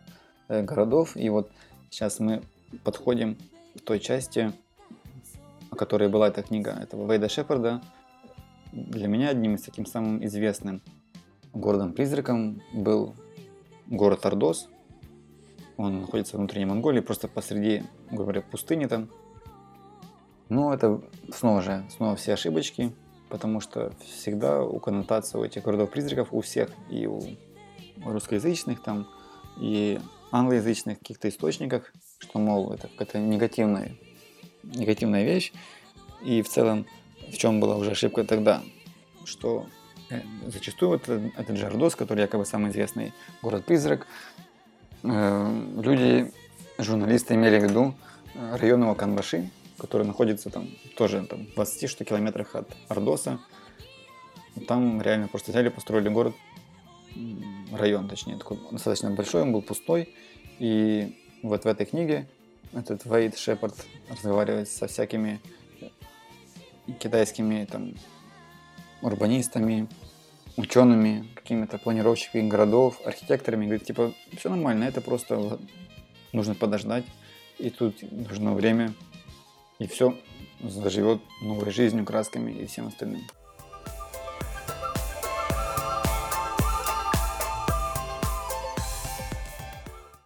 [0.49, 1.49] э, городов, и вот
[1.89, 2.43] сейчас мы
[2.83, 3.37] подходим
[3.77, 4.51] к той части,
[5.71, 6.71] о которой была эта книга.
[6.71, 7.81] Этого Вейда Шепарда,
[8.71, 10.81] для меня одним из таким самым известным
[11.59, 13.15] городом-призраком был
[13.87, 14.69] город Ордос.
[15.77, 19.09] Он находится в внутренней Монголии, просто посреди, грубо говоря, пустыни там.
[20.49, 22.93] Но это снова же, снова все ошибочки,
[23.29, 27.21] потому что всегда у коннотации у этих городов-призраков, у всех, и у
[28.05, 29.07] русскоязычных там,
[29.59, 29.99] и
[30.31, 33.95] англоязычных каких-то источниках, что, мол, это какая-то негативная,
[34.63, 35.53] негативная вещь.
[36.23, 36.85] И в целом,
[37.31, 38.63] в чем была уже ошибка тогда,
[39.25, 39.67] что
[40.45, 44.07] зачастую вот этот, этот же Ордос, который якобы самый известный город-призрак,
[45.03, 46.31] э, люди,
[46.77, 47.95] журналисты имели в виду
[48.33, 53.39] э, район его Канбаши, который находится там тоже там, в 20 что километрах от Ордоса.
[54.67, 56.35] Там реально просто взяли, построили город,
[57.71, 60.13] район, точнее, такой достаточно большой, он был пустой.
[60.59, 62.27] И вот в этой книге
[62.73, 63.75] этот Вейд Шепард
[64.09, 65.39] разговаривает со всякими
[66.99, 67.93] китайскими там
[69.01, 69.87] урбанистами,
[70.57, 75.59] учеными, какими-то планировщиками городов, архитекторами, говорит, типа, все нормально, это просто
[76.33, 77.05] нужно подождать,
[77.59, 78.93] и тут нужно время,
[79.79, 80.17] и все
[80.61, 83.21] заживет новой жизнью, красками и всем остальным.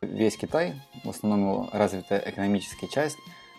[0.02, 3.18] Весь Китай, в основном его развитая экономическая часть,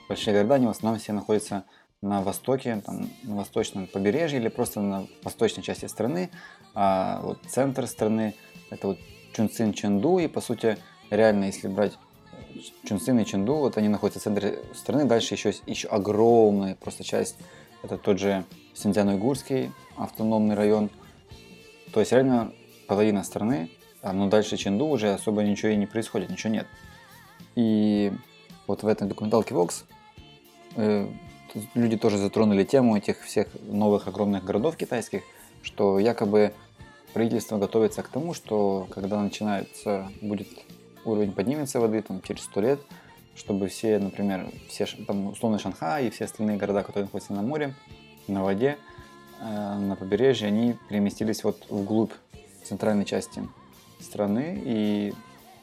[0.09, 1.64] большие города, они в основном все находятся
[2.03, 6.31] на востоке, там, на восточном побережье или просто на восточной части страны,
[6.75, 8.35] а вот центр страны
[8.71, 8.99] это вот
[9.33, 10.79] Чунцин, Чэнду, и по сути
[11.11, 11.93] реально, если брать
[12.85, 17.37] Чунцин и Чэнду, вот они находятся в центре страны, дальше еще, еще огромная просто часть,
[17.83, 20.91] это тот же Синьцзян-Уйгурский автономный район,
[21.93, 22.53] то есть реально
[22.88, 23.71] половина страны,
[24.03, 26.67] а, но дальше Чэнду уже особо ничего и не происходит, ничего нет.
[27.55, 28.12] И
[28.67, 29.85] вот в этой документалке Vox
[30.77, 31.09] э,
[31.75, 35.23] люди тоже затронули тему этих всех новых огромных городов китайских,
[35.62, 36.53] что якобы
[37.12, 40.49] правительство готовится к тому, что когда начинается, будет
[41.05, 42.81] уровень поднимется воды там, через 100 лет,
[43.35, 47.75] чтобы все, например, все, там, условно Шанхай и все остальные города, которые находятся на море,
[48.29, 48.79] на воде,
[49.41, 52.12] э, на побережье, они переместились вот вглубь
[52.65, 53.43] центральной части
[54.01, 55.15] страны, и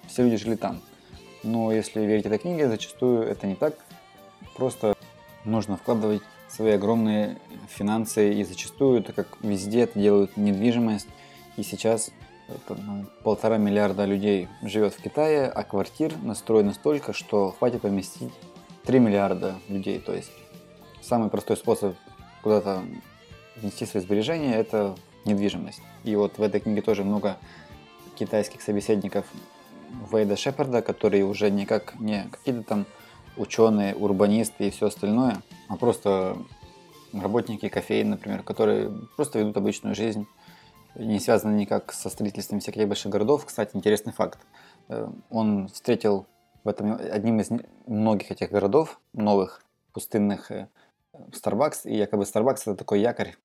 [0.08, 0.82] все люди жили там.
[1.43, 3.78] Но если верить этой книге, зачастую это не так.
[4.56, 4.95] Просто
[5.45, 11.08] нужно вкладывать свои огромные финансы, и зачастую, так как везде это делают недвижимость,
[11.58, 12.12] и сейчас
[12.69, 18.32] ну, полтора миллиарда людей живет в Китае, а квартир настроено столько, что хватит поместить
[18.86, 19.99] 3 миллиарда людей.
[19.99, 20.32] То есть
[21.02, 21.95] самый простой способ
[22.41, 22.84] куда-то
[23.56, 25.82] внести свои сбережения– это недвижимость.
[26.04, 27.38] И вот в этой книге тоже много
[28.17, 29.25] китайских собеседников
[30.12, 32.86] Вейда Шепарда, которые уже никак не какие-то там
[33.39, 36.38] ученые, урбанисты и все остальное, а просто
[37.13, 40.28] работники кофеин, например, которые просто ведут обычную жизнь,
[40.95, 43.45] не связаны никак со строительством всяких больших городов.
[43.45, 44.39] Кстати, интересный факт.
[44.89, 46.25] Э, он встретил
[46.63, 47.49] в этом одним из
[47.88, 50.67] многих этих городов, новых, пустынных, э,
[51.32, 53.36] Starbucks, и якобы Starbucks это такой якорь.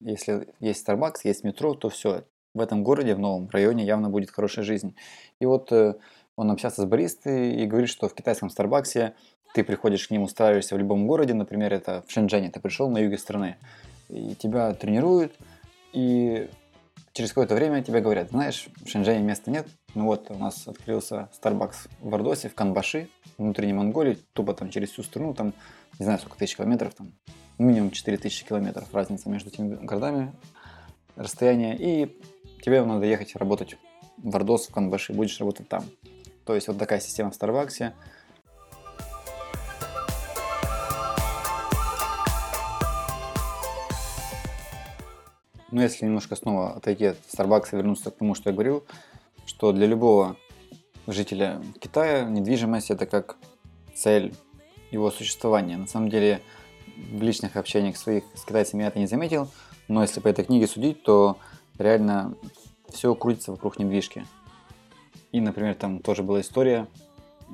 [0.00, 4.30] Если есть Starbucks, есть метро, то все, в этом городе, в новом районе явно будет
[4.30, 4.94] хорошая жизнь.
[5.40, 5.94] И вот э,
[6.36, 9.14] он общался с баристой и говорит, что в китайском Старбаксе
[9.52, 12.98] ты приходишь к ним, устраиваешься в любом городе, например, это в Шэньчжэне, ты пришел на
[12.98, 13.56] юге страны,
[14.08, 15.34] и тебя тренируют,
[15.92, 16.48] и
[17.12, 21.30] через какое-то время тебе говорят, знаешь, в Шэньчжэне места нет, ну вот у нас открылся
[21.40, 23.08] Starbucks в Ордосе, в Канбаши,
[23.38, 25.52] внутренней Монголии, тупо там через всю страну, там,
[25.98, 27.12] не знаю, сколько тысяч километров, там,
[27.58, 30.32] минимум 4000 километров разница между этими городами,
[31.16, 32.20] расстояние, и
[32.62, 33.76] тебе надо ехать работать
[34.16, 35.84] в Ордос, в Канбаши, будешь работать там.
[36.46, 37.94] То есть вот такая система в Старбаксе–
[45.70, 48.84] Но если немножко снова отойти от Starbucks и вернуться к тому, что я говорил,
[49.46, 50.36] что для любого
[51.06, 53.36] жителя Китая недвижимость это как
[53.94, 54.34] цель
[54.90, 55.76] его существования.
[55.76, 56.40] На самом деле
[56.96, 59.48] в личных общениях своих с китайцами я это не заметил,
[59.88, 61.38] но если по этой книге судить, то
[61.78, 62.34] реально
[62.88, 64.26] все крутится вокруг недвижки.
[65.32, 66.88] И, например, там тоже была история,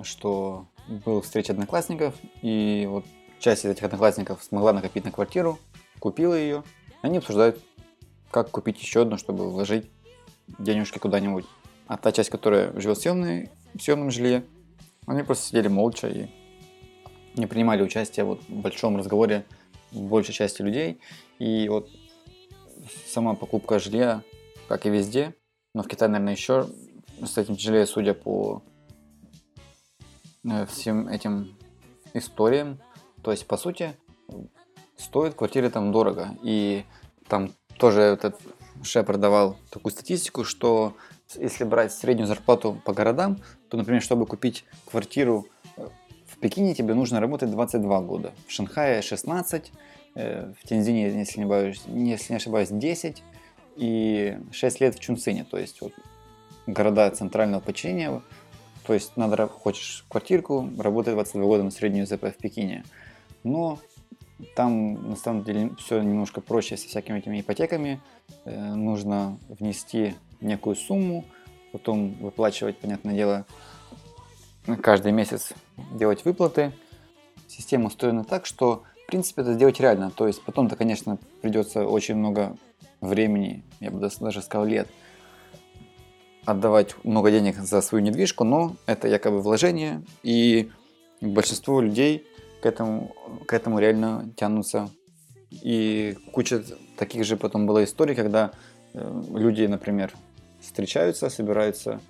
[0.02, 3.04] что был встреча одноклассников, и вот
[3.38, 5.58] часть из этих одноклассников смогла накопить на квартиру,
[5.98, 6.64] купила ее,
[7.02, 7.62] они обсуждают
[8.30, 9.90] как купить еще одну, чтобы вложить
[10.58, 11.44] денежки куда-нибудь.
[11.86, 14.44] А та часть, которая живет в, съемной, в съемном жилье,
[15.06, 16.26] они просто сидели молча и
[17.34, 19.44] не принимали участие вот в большом разговоре
[19.92, 21.00] большей части людей.
[21.38, 21.88] И вот
[23.06, 24.22] сама покупка жилья,
[24.68, 25.34] как и везде,
[25.74, 26.68] но в Китае, наверное, еще
[27.22, 28.62] с этим тяжелее, судя по
[30.44, 31.56] э, всем этим
[32.14, 32.80] историям.
[33.22, 33.94] То есть, по сути,
[34.96, 36.36] стоит квартиры там дорого.
[36.42, 36.84] И
[37.28, 38.40] там тоже этот
[38.82, 40.96] Шепард давал такую статистику, что
[41.34, 45.88] если брать среднюю зарплату по городам, то, например, чтобы купить квартиру э,
[46.26, 49.72] в Пекине тебе нужно работать 22 года, в Шанхае 16,
[50.14, 53.22] э, в Тензине, если не, ошибаюсь, если не ошибаюсь, 10
[53.76, 55.44] и 6 лет в Чунцине.
[55.44, 55.92] То есть вот
[56.66, 58.22] города центрального подчинения,
[58.86, 62.84] то есть надо, хочешь квартирку, работать 22 года на среднюю ЗП в Пекине.
[63.42, 63.80] Но
[64.54, 68.00] там на самом деле все немножко проще со всякими этими ипотеками.
[68.44, 71.24] Э, нужно внести некую сумму,
[71.72, 73.46] потом выплачивать, понятное дело,
[74.82, 75.52] каждый месяц
[75.92, 76.72] делать выплаты.
[77.48, 80.10] Система устроена так, что в принципе это сделать реально.
[80.10, 82.56] То есть потом-то, конечно, придется очень много
[83.00, 84.88] времени, я бы даже сказал лет,
[86.44, 90.70] отдавать много денег за свою недвижку, но это якобы вложение, и
[91.20, 92.26] большинство людей
[92.66, 93.14] к этому,
[93.46, 94.90] к этому реально тянутся.
[95.52, 96.64] И куча
[96.96, 98.50] таких же потом была историй, когда
[98.92, 100.12] э, люди, например,
[100.60, 102.00] встречаются, собираются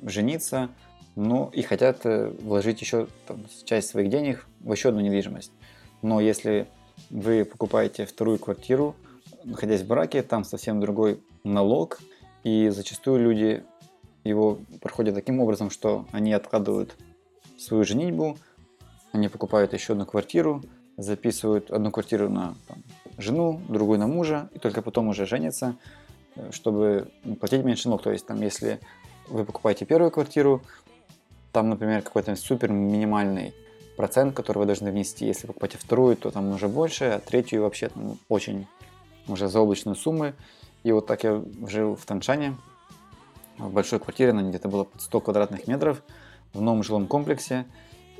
[0.00, 0.70] жениться,
[1.16, 5.52] но и хотят э, вложить еще там, часть своих денег в еще одну недвижимость.
[6.00, 6.66] Но если
[7.10, 8.96] вы покупаете вторую квартиру,
[9.44, 12.00] находясь в браке, там совсем другой налог,
[12.42, 13.64] и зачастую люди
[14.24, 16.96] его проходят таким образом, что они откладывают
[17.58, 18.38] свою женитьбу,
[19.14, 20.62] они покупают еще одну квартиру,
[20.96, 22.82] записывают одну квартиру на там,
[23.16, 25.76] жену, другую на мужа, и только потом уже женятся,
[26.36, 27.08] э, чтобы
[27.40, 28.02] платить меньше налог.
[28.02, 28.80] То есть, там, если
[29.28, 30.62] вы покупаете первую квартиру,
[31.52, 33.54] там, например, какой-то супер минимальный
[33.96, 35.26] процент, который вы должны внести.
[35.26, 38.66] Если покупаете вторую, то там уже больше, а третью вообще там, очень
[39.28, 40.34] уже заоблачные суммы.
[40.82, 42.56] И вот так я жил в Таншане,
[43.58, 46.02] в большой квартире, она где-то было 100 квадратных метров,
[46.52, 47.66] в новом жилом комплексе.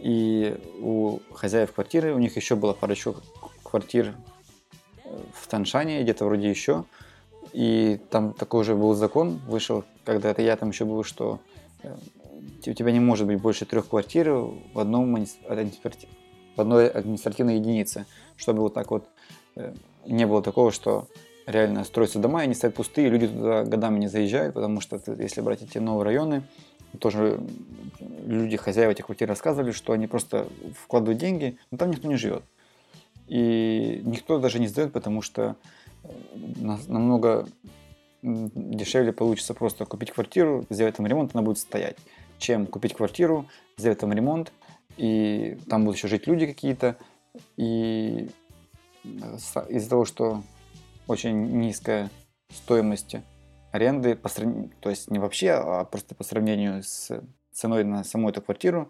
[0.04, 3.16] И у хозяев квартиры, у них еще было парочку
[3.62, 4.14] квартир
[5.02, 6.84] э, в Таншане, где-то вроде еще.
[7.54, 11.40] И там такой же был закон, вышел, когда это я там еще был, что
[11.82, 11.96] э,
[12.66, 18.04] у тебя не может быть больше трех квартир в, одном, в одной административной единице,
[18.36, 19.08] чтобы вот так вот
[19.56, 19.72] э,
[20.04, 21.08] не было такого, что
[21.46, 25.40] реально строятся дома, и они стоят пустые, люди туда годами не заезжают, потому что если
[25.40, 26.42] брать эти новые районы,
[26.98, 27.40] тоже
[28.26, 30.48] люди, хозяева этих квартир рассказывали, что они просто
[30.82, 32.44] вкладывают деньги, но там никто не живет.
[33.26, 35.56] И никто даже не сдает, потому что
[36.02, 36.08] э,
[36.88, 37.46] намного
[38.22, 41.96] дешевле получится просто купить квартиру, сделать там ремонт, она будет стоять,
[42.38, 44.52] чем купить квартиру, сделать там ремонт,
[44.96, 46.96] и там будут еще жить люди какие-то,
[47.56, 48.28] и
[49.68, 50.42] из-за того, что
[51.06, 52.10] очень низкая
[52.50, 53.16] стоимость
[53.74, 57.10] аренды, по сравнению, то есть не вообще, а просто по сравнению с
[57.50, 58.88] ценой на саму эту квартиру,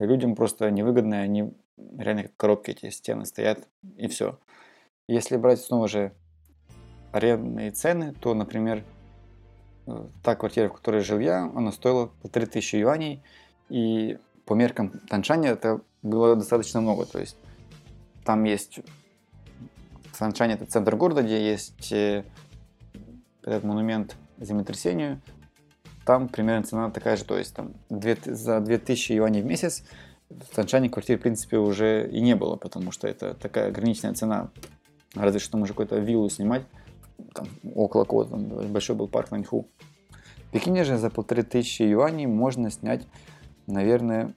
[0.00, 1.54] людям просто невыгодно, они
[1.96, 4.40] реально как коробки эти стены стоят, и все.
[5.06, 6.12] Если брать снова же
[7.12, 8.82] арендные цены, то, например,
[9.86, 13.22] э, та квартира, в которой жил я, она стоила по 3000 юаней,
[13.68, 17.36] и по меркам Таншани это было достаточно много, то есть
[18.24, 18.80] там есть
[20.12, 22.24] Саншань это центр города, где есть э,
[23.44, 25.20] этот монумент землетрясению.
[26.04, 29.84] Там примерно цена такая же, то есть там 2, за 2000 юаней в месяц
[30.28, 34.50] в Саншане квартир в принципе уже и не было, потому что это такая ограниченная цена.
[35.14, 36.62] Разве что можно какую-то виллу снимать,
[37.34, 39.68] там, около кого там большой был парк Наньху.
[40.48, 43.06] В Пекине же за полторы тысячи юаней можно снять,
[43.66, 44.34] наверное,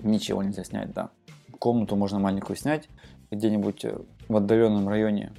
[0.00, 1.10] ничего нельзя снять, да.
[1.58, 2.88] Комнату можно маленькую снять,
[3.30, 3.84] где-нибудь
[4.28, 5.32] в отдаленном районе,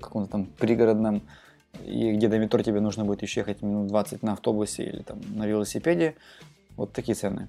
[0.00, 1.22] каком-то там пригородном,
[1.84, 5.20] и где до метро тебе нужно будет еще ехать минут 20 на автобусе или там
[5.34, 6.14] на велосипеде,
[6.76, 7.48] вот такие цены.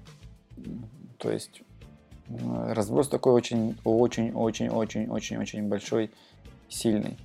[1.18, 1.62] То есть
[2.28, 6.10] э, разброс такой очень, очень, очень, очень, очень, очень большой,
[6.68, 7.16] сильный.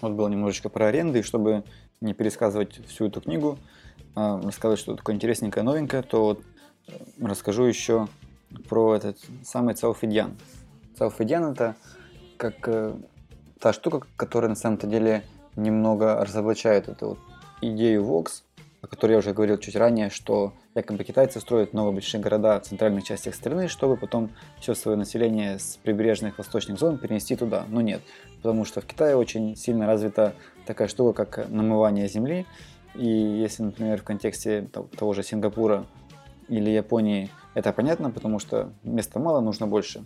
[0.00, 1.62] Вот было немножечко про аренды, и чтобы
[2.00, 3.56] не пересказывать всю эту книгу,
[4.16, 6.42] а, рассказать, что такое интересненькое, новенькое, то вот
[6.88, 8.08] э, расскажу еще
[8.68, 10.36] про этот самый Цауфидьян.
[10.96, 11.76] Цауфидьян это
[12.36, 12.94] как э,
[13.60, 15.22] та штука, которая на самом-то деле
[15.56, 17.18] немного разоблачает эту вот
[17.60, 18.42] идею Vox,
[18.80, 22.64] о которой я уже говорил чуть ранее, что якобы китайцы строят новые большие города в
[22.64, 24.30] центральных частях страны, чтобы потом
[24.60, 27.64] все свое население с прибрежных восточных зон перенести туда.
[27.68, 28.02] Но нет,
[28.36, 30.34] потому что в Китае очень сильно развита
[30.66, 32.46] такая штука, как намывание земли,
[32.94, 35.86] и если, например, в контексте того же Сингапура
[36.48, 40.04] или Японии это понятно, потому что места мало, нужно больше,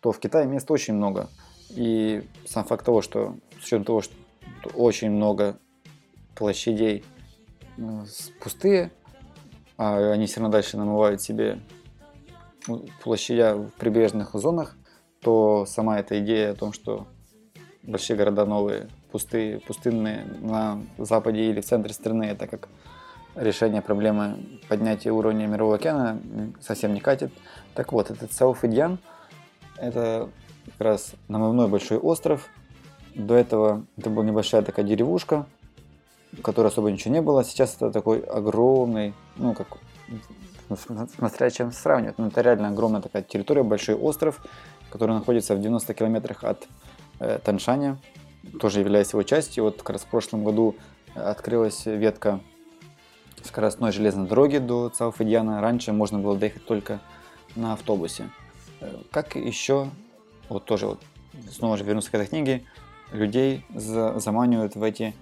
[0.00, 1.28] то в Китае мест очень много.
[1.70, 4.14] И сам факт того, что с учетом того, что
[4.74, 5.58] очень много
[6.34, 7.04] площадей
[7.76, 8.04] э,
[8.42, 8.90] пустые,
[9.76, 11.60] а они все равно дальше намывают себе
[13.02, 14.76] площадя в прибрежных зонах,
[15.22, 17.06] то сама эта идея о том, что
[17.82, 22.68] большие города новые пустые, пустынные на западе или в центре страны, это как
[23.34, 26.20] решение проблемы поднятия уровня мирового океана
[26.60, 27.32] совсем не катит.
[27.74, 28.98] Так вот, этот Сауфидьян–
[29.76, 30.28] это
[30.66, 32.48] как раз намывной большой остров.
[33.14, 35.46] До этого это была небольшая такая деревушка,
[36.32, 37.44] в которой особо ничего не было.
[37.44, 39.78] Сейчас это такой огромный, ну, как
[41.16, 42.18] смотря чем сравнивать.
[42.18, 44.40] Но это реально огромная такая территория, большой остров,
[44.90, 46.68] который находится в 90 километрах от
[47.18, 47.98] э, Таншаня,
[48.60, 49.64] тоже являясь его частью.
[49.64, 50.76] Вот как раз в прошлом году
[51.14, 52.40] открылась ветка
[53.44, 55.60] скоростной железной дороги до Цауфидьяна.
[55.60, 57.00] Раньше можно было доехать только
[57.56, 58.30] на автобусе.
[58.80, 59.90] Э, как еще,
[60.48, 61.00] вот тоже вот
[61.50, 62.64] снова же вернусь к этой книге,
[63.12, 65.14] людей заманивают в эти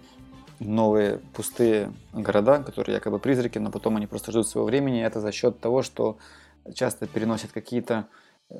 [0.59, 5.03] новые пустые города, которые якобы призраки, но потом они просто ждут своего времени.
[5.03, 6.19] Это за счет того, что
[6.75, 8.07] часто переносят какие-то
[8.51, 8.57] э,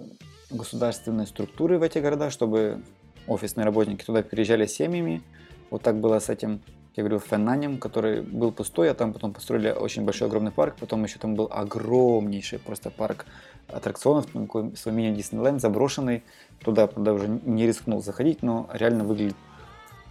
[0.51, 2.83] государственные структуры в эти города, чтобы
[3.27, 5.23] офисные работники туда переезжали семьями.
[5.71, 6.63] Вот так было с этим,
[6.99, 10.75] я говорю, Феннанем, который был пустой, а там потом построили очень большой огромный парк.
[10.81, 13.25] Потом еще там был огромнейший просто парк
[13.69, 16.25] аттракционов, такой свой мини-Диснейленд заброшенный.
[16.61, 19.37] Туда, правда, уже не рискнул заходить, но реально выглядит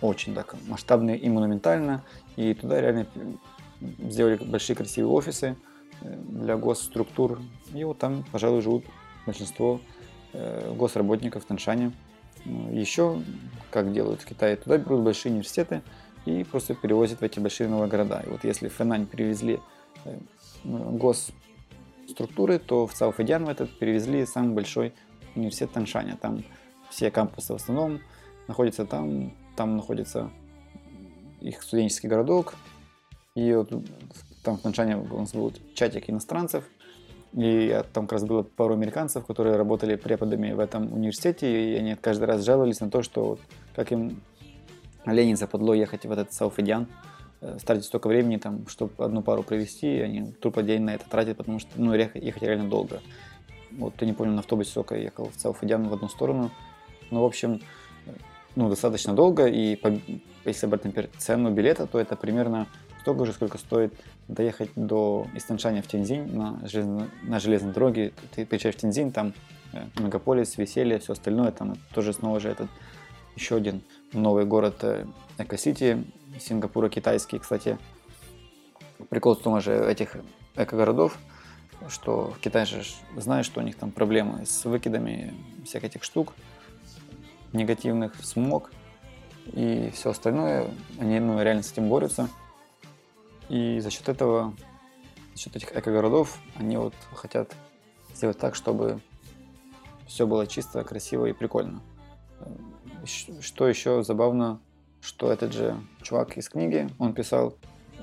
[0.02, 2.04] очень так масштабно и монументально.
[2.38, 3.06] И туда реально
[3.82, 5.58] сделали большие красивые офисы
[6.00, 7.42] э, для госструктур.
[7.74, 8.86] И вот там, пожалуй, живут
[9.26, 9.82] большинство
[10.32, 11.92] э, госработников в Таншане.
[12.72, 13.22] Еще,
[13.72, 15.82] как делают в Китае, туда берут большие университеты
[16.28, 18.22] и просто перевозят в эти большие новые города.
[18.26, 19.62] И вот если в Фэнань перевезли
[20.04, 20.18] э,
[20.66, 24.94] госструктуры, то в Цаофэдян в этот перевезли самый большой
[25.36, 26.18] университет Таншаня.
[26.22, 26.44] Там
[26.90, 28.02] все кампусы в основном
[28.50, 30.30] находятся там, там находится
[31.40, 32.56] их студенческий городок.
[33.36, 33.72] И вот
[34.44, 36.66] там в Таншане у нас был чатик иностранцев.
[37.34, 41.72] И там как раз было пару американцев, которые работали преподами в этом университете.
[41.72, 43.40] И они каждый раз жаловались на то, что вот,
[43.76, 44.22] как им
[45.14, 46.88] Ленин западло ехать в этот Сауфедиан,
[47.42, 51.10] э, тратить столько времени, там, чтобы одну пару провести, и они тупо день на это
[51.10, 53.02] тратят, потому что ну, ехать реально долго.
[53.72, 56.52] Вот я не помню, на автобусе сколько я ехал в Сауфедиан в одну сторону.
[57.12, 57.62] Ну, в общем,
[58.56, 59.94] ну, достаточно долго, и по,
[60.46, 62.68] если брать, например, цену билета, то это примерно
[63.02, 63.94] столько же, сколько стоит
[64.28, 68.14] доехать до Истаншаня в Тензинь на, железно, на железной дороге.
[68.36, 69.34] Ты приезжаешь в Тензинь, там
[69.74, 72.70] э, мегаполис, веселье, все остальное, там тоже снова же этот
[73.36, 73.82] еще один
[74.14, 75.06] новый город э,
[75.38, 76.04] Эко-Сити,
[76.40, 77.78] Сингапура китайский, кстати.
[79.10, 80.18] Прикол в том же этих
[80.56, 81.18] эко-городов,
[81.90, 82.84] что в Китае же
[83.16, 85.34] знаешь, что у них там проблемы с выкидами
[85.66, 86.34] всех этих штук,
[87.54, 88.72] негативных, смог
[89.54, 90.68] и все остальное,
[91.00, 92.30] они ну, реально с этим борются.
[93.50, 94.54] И за счет этого,
[95.34, 97.56] за счет этих эко-городов, они вот хотят
[98.14, 99.00] сделать так, чтобы
[100.08, 101.82] все было чисто, красиво и прикольно.
[103.08, 104.60] Что еще забавно,
[105.02, 107.56] что этот же чувак из книги, он писал,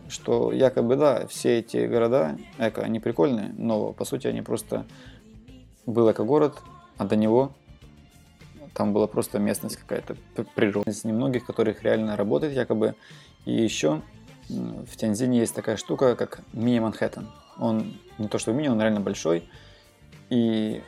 [0.09, 4.87] что якобы да, все эти города эко, они прикольные, но по сути они просто
[5.87, 6.63] был эко-город,
[6.97, 7.53] а до него
[8.75, 10.17] там была просто местность какая-то
[10.55, 12.95] природная, из немногих, которых реально работает якобы.
[13.45, 14.03] И еще
[14.49, 17.29] в Тяньзине есть такая штука, как мини-Манхэттен.
[17.59, 19.49] Он не то что мини, он реально большой.
[20.29, 20.83] И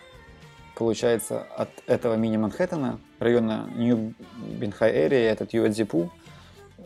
[0.77, 6.13] получается от этого мини-Манхэттена, района Нью Бинхай Эри, этот Юэдзипу,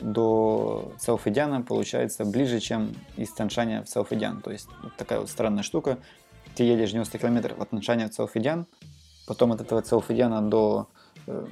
[0.00, 4.40] до Цауфэдяна получается ближе, чем из Таншаня в Цауфэдян.
[4.40, 5.98] То есть вот такая вот странная штука.
[6.54, 8.66] Ты едешь 90 километров от Таншаня в Цауфэдян,
[9.30, 10.88] Потом от этого Целфедяна до
[11.28, 11.46] э,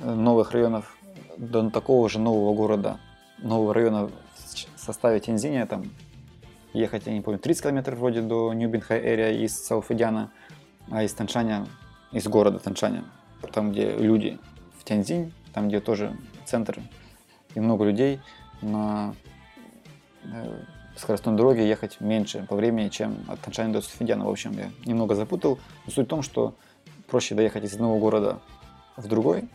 [0.00, 0.96] новых районов,
[1.36, 2.98] до такого же нового города,
[3.36, 5.90] нового района в составе Тензиния, там
[6.72, 10.30] ехать, я не помню, 30 километров вроде до Ньюбинхай Эрия из Цауфедяна,
[10.90, 11.66] а из Таншаня,
[12.12, 13.04] из города Таншаня,
[13.52, 14.38] там, где люди
[14.78, 16.80] в Тяньзинь, там, где тоже центр
[17.54, 18.20] и много людей,
[18.62, 19.14] на
[20.24, 20.62] э,
[20.96, 24.24] скоростной дороге ехать меньше по времени, чем от Таншаня до Суфидяна.
[24.24, 25.58] В общем, я немного запутал.
[25.84, 26.54] Но суть в том, что
[27.08, 28.40] проще доехать из одного города
[28.96, 29.48] в другой,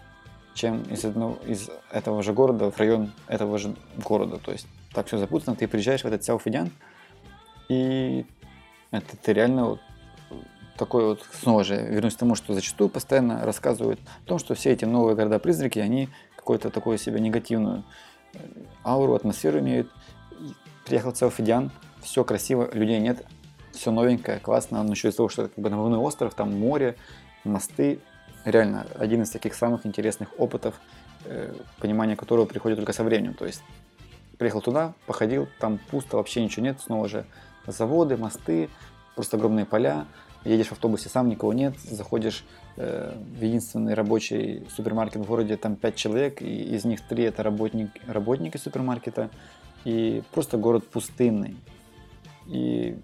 [0.53, 4.37] чем из, одного, из этого же города в район этого же города.
[4.37, 6.71] То есть так все запутано, ты приезжаешь в этот Сяофидян,
[7.69, 8.25] и
[8.91, 9.81] это ты реально вот
[10.77, 14.71] такой вот, снова же, вернусь к тому, что зачастую постоянно рассказывают о том, что все
[14.71, 17.83] эти новые города-призраки, они какую-то такую себе негативную
[18.33, 18.39] э,
[18.83, 19.89] ауру, атмосферу имеют.
[20.85, 23.23] Приехал в Сяофидян, все красиво, людей нет,
[23.71, 26.95] все новенькое, классно, но еще из того, что это как бы новый остров, там море,
[27.43, 27.99] мосты.
[28.43, 30.75] Реально один из таких самых интересных опытов,
[31.25, 33.35] э, понимание которого приходит только со временем.
[33.35, 33.61] То есть
[34.39, 37.25] приехал туда, походил, там пусто, вообще ничего нет, снова же
[37.67, 38.69] заводы, мосты,
[39.15, 40.05] просто огромные поля,
[40.43, 42.43] едешь в автобусе сам, никого нет, заходишь
[42.77, 47.43] э, в единственный рабочий супермаркет в городе, там 5 человек, и из них 3 это
[47.43, 49.29] работник, работники супермаркета,
[49.85, 51.57] и просто город пустынный.
[52.47, 52.97] И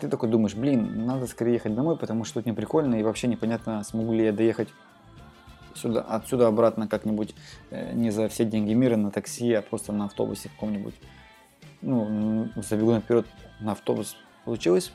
[0.00, 3.28] ты такой думаешь, блин, надо скорее ехать домой, потому что тут не прикольно, и вообще
[3.28, 4.68] непонятно, смогу ли я доехать
[5.74, 7.34] сюда, отсюда обратно как-нибудь
[7.70, 10.94] э, не за все деньги мира на такси, а просто на автобусе каком-нибудь.
[11.82, 13.26] Ну, забегу наперед
[13.60, 14.92] на автобус получилось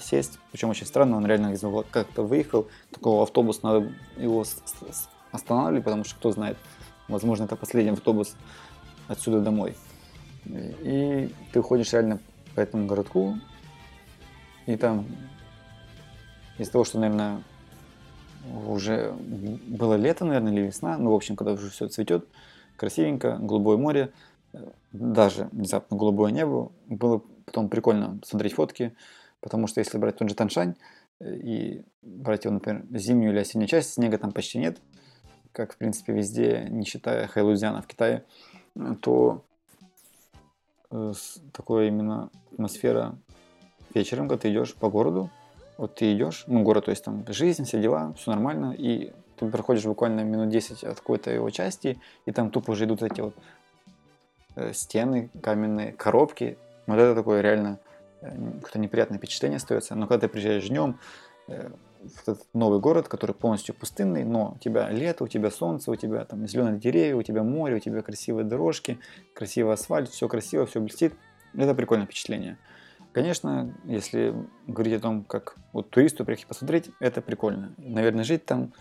[0.00, 4.44] сесть, причем очень странно, он реально из как-то выехал, такого автобус надо его
[5.30, 6.58] останавливать, потому что кто знает,
[7.08, 8.36] возможно это последний автобус
[9.08, 9.76] отсюда домой.
[10.44, 12.20] И ты ходишь реально
[12.54, 13.36] по этому городку,
[14.66, 15.06] и там
[16.58, 17.42] из-за того, что, наверное,
[18.66, 22.26] уже было лето, наверное, или весна, ну, в общем, когда уже все цветет,
[22.76, 24.12] красивенько, голубое море,
[24.92, 28.94] даже внезапно голубое небо, было потом прикольно смотреть фотки,
[29.40, 30.74] потому что если брать тот же Таншань
[31.20, 34.78] э, и брать его, например, зимнюю или осеннюю часть, снега там почти нет,
[35.52, 38.24] как, в принципе, везде, не считая Хайлузиана в Китае,
[39.00, 39.44] то
[40.90, 41.12] э,
[41.52, 43.18] такое именно атмосфера
[43.94, 45.30] вечером, когда ты идешь по городу,
[45.76, 49.46] вот ты идешь, ну, город, то есть там жизнь, все дела, все нормально, и ты
[49.50, 53.34] проходишь буквально минут 10 от какой-то его части, и там тупо уже идут эти вот
[54.54, 56.56] э, стены каменные, коробки.
[56.86, 57.80] Вот это такое реально
[58.20, 59.94] э, какое-то неприятное впечатление остается.
[59.94, 60.98] Но когда ты приезжаешь днем
[61.48, 61.70] э,
[62.02, 65.96] в этот новый город, который полностью пустынный, но у тебя лето, у тебя солнце, у
[65.96, 68.98] тебя там зеленые деревья, у тебя море, у тебя красивые дорожки,
[69.34, 71.14] красивый асфальт, все красиво, все блестит.
[71.54, 72.58] Это прикольное впечатление.
[73.12, 74.34] Конечно, если
[74.66, 77.74] говорить о том, как вот туристу приехать посмотреть, это прикольно.
[77.76, 78.72] Наверное, жить там,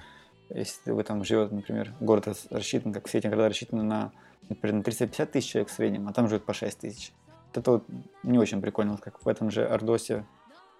[0.49, 4.13] если вы там живете, например, город рассчитан, как все эти города рассчитаны на,
[4.47, 7.11] например, на 350 тысяч человек в среднем, а там живет по 6 тысяч.
[7.53, 7.83] Это вот
[8.23, 10.25] не очень прикольно, вот как в этом же Ордосе,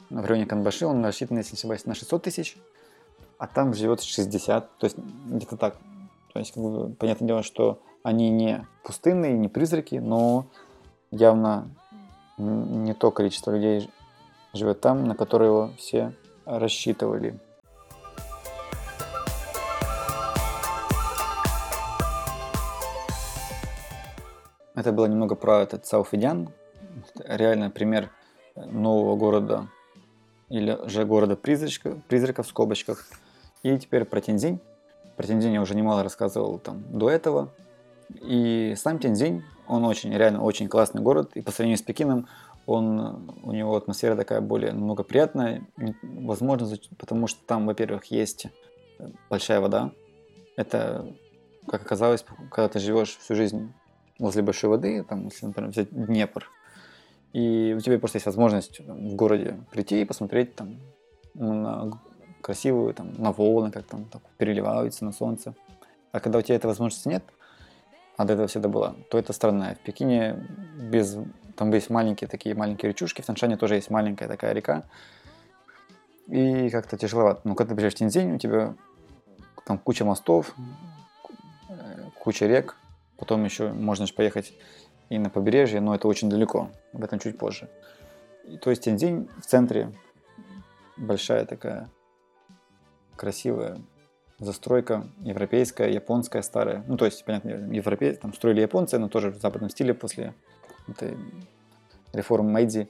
[0.09, 2.57] в районе Канбаши, он рассчитан, если не ошибаюсь, на 600 тысяч,
[3.37, 5.75] а там живет 60, то есть где-то так.
[6.33, 10.45] То есть, как бы, понятное дело, что они не пустынные, не призраки, но
[11.11, 11.69] явно
[12.37, 13.89] не то количество людей
[14.53, 16.13] живет там, на которое все
[16.45, 17.37] рассчитывали.
[24.73, 26.49] Это было немного про этот Сауфидян.
[27.25, 28.11] Реально пример
[28.55, 29.67] нового города
[30.49, 33.07] или же города призрачка, призраков в скобочках.
[33.63, 34.59] И теперь про Тензинь.
[35.15, 37.49] Про Тензинь я уже немало рассказывал там до этого.
[38.21, 41.31] И сам Тензинь, он очень, реально очень классный город.
[41.35, 42.27] И по сравнению с Пекином,
[42.65, 45.65] он, у него атмосфера такая более намного приятная.
[46.01, 48.47] Возможно, потому что там, во-первых, есть
[49.29, 49.91] большая вода.
[50.57, 51.07] Это,
[51.67, 53.73] как оказалось, когда ты живешь всю жизнь
[54.19, 56.49] возле большой воды, там, если, например, взять Днепр,
[57.33, 60.79] и у тебя просто есть возможность в городе прийти и посмотреть там
[61.33, 61.91] на
[62.41, 65.53] красивую, там, на волны, как там так, переливаются на солнце.
[66.11, 67.23] А когда у тебя этой возможности нет,
[68.17, 69.75] а до этого всегда была, то это странно.
[69.75, 70.45] В Пекине
[70.77, 71.17] без...
[71.55, 74.83] Там есть маленькие такие маленькие речушки, в Таншане тоже есть маленькая такая река.
[76.27, 77.41] И как-то тяжеловато.
[77.43, 78.75] Но когда ты приезжаешь в Тинзинь, у тебя
[79.65, 80.55] там куча мостов,
[82.19, 82.75] куча рек,
[83.17, 84.53] потом еще можно поехать
[85.11, 87.69] и на побережье, но это очень далеко, об этом чуть позже.
[88.47, 89.91] И, то есть Тяньцзинь в центре
[90.95, 91.89] большая такая
[93.17, 93.81] красивая
[94.39, 96.85] застройка европейская, японская, старая.
[96.87, 100.33] Ну, то есть, понятно, европейцы там строили японцы, но тоже в западном стиле после
[100.87, 101.17] этой
[102.13, 102.87] реформы Мэйдзи.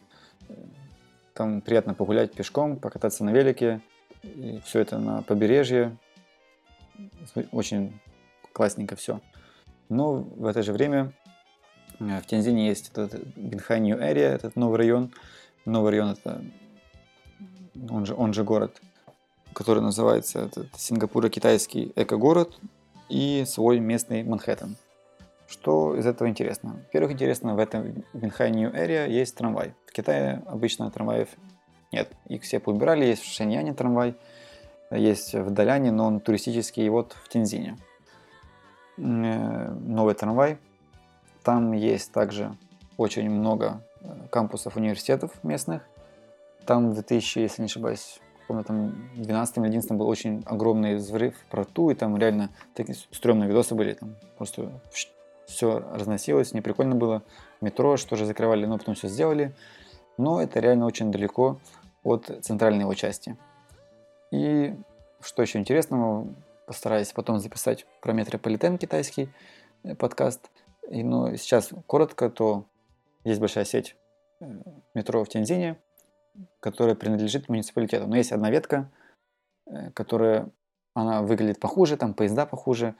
[1.33, 3.81] Там приятно погулять пешком, покататься на велике.
[4.21, 5.97] И все это на побережье.
[7.51, 7.99] Очень
[8.53, 9.19] классненько все.
[9.89, 11.13] Но в это же время
[12.21, 15.11] в Тяньзине есть этот Бинхай Нью Area, этот новый район.
[15.65, 16.43] Новый район это
[17.89, 18.81] он же, он же город
[19.53, 22.57] который называется Сингапура-китайский эко-город
[23.09, 24.77] и свой местный Манхэттен.
[25.47, 26.77] Что из этого интересно?
[26.85, 29.73] Во-первых, интересно, в этом Винхай Нью Area есть трамвай.
[29.85, 31.27] В Китае обычно трамваев
[31.91, 32.09] нет.
[32.29, 34.15] Их все поубирали, есть в Шэньяне трамвай,
[34.91, 37.77] есть в Даляне, но он туристический, и вот в Тензине.
[38.97, 40.57] Э, новый трамвай.
[41.43, 42.55] Там есть также
[42.97, 45.83] очень много э, кампусов университетов местных.
[46.65, 50.95] Там в 2000, если не ошибаюсь, помню, там в 12 или 11 был очень огромный
[50.95, 54.71] взрыв в порту, и там реально такие стрёмные видосы были, там просто
[55.47, 57.23] все разносилось, не прикольно было.
[57.59, 59.53] Метро что же закрывали, но потом все сделали.
[60.17, 61.59] Но это реально очень далеко
[62.03, 63.37] от центральной его части.
[64.31, 64.75] И
[65.19, 66.27] что еще интересного,
[66.65, 69.29] постараюсь потом записать про метрополитен китайский
[69.83, 70.50] э, подкаст.
[70.89, 72.65] И, но сейчас коротко, то
[73.23, 73.95] есть большая сеть
[74.39, 74.45] э,
[74.93, 75.79] метро в Тяньзине,
[76.59, 78.07] которая принадлежит муниципалитету.
[78.07, 78.91] Но есть одна ветка,
[79.67, 80.49] э, которая,
[80.93, 82.95] она выглядит похуже, там поезда похуже.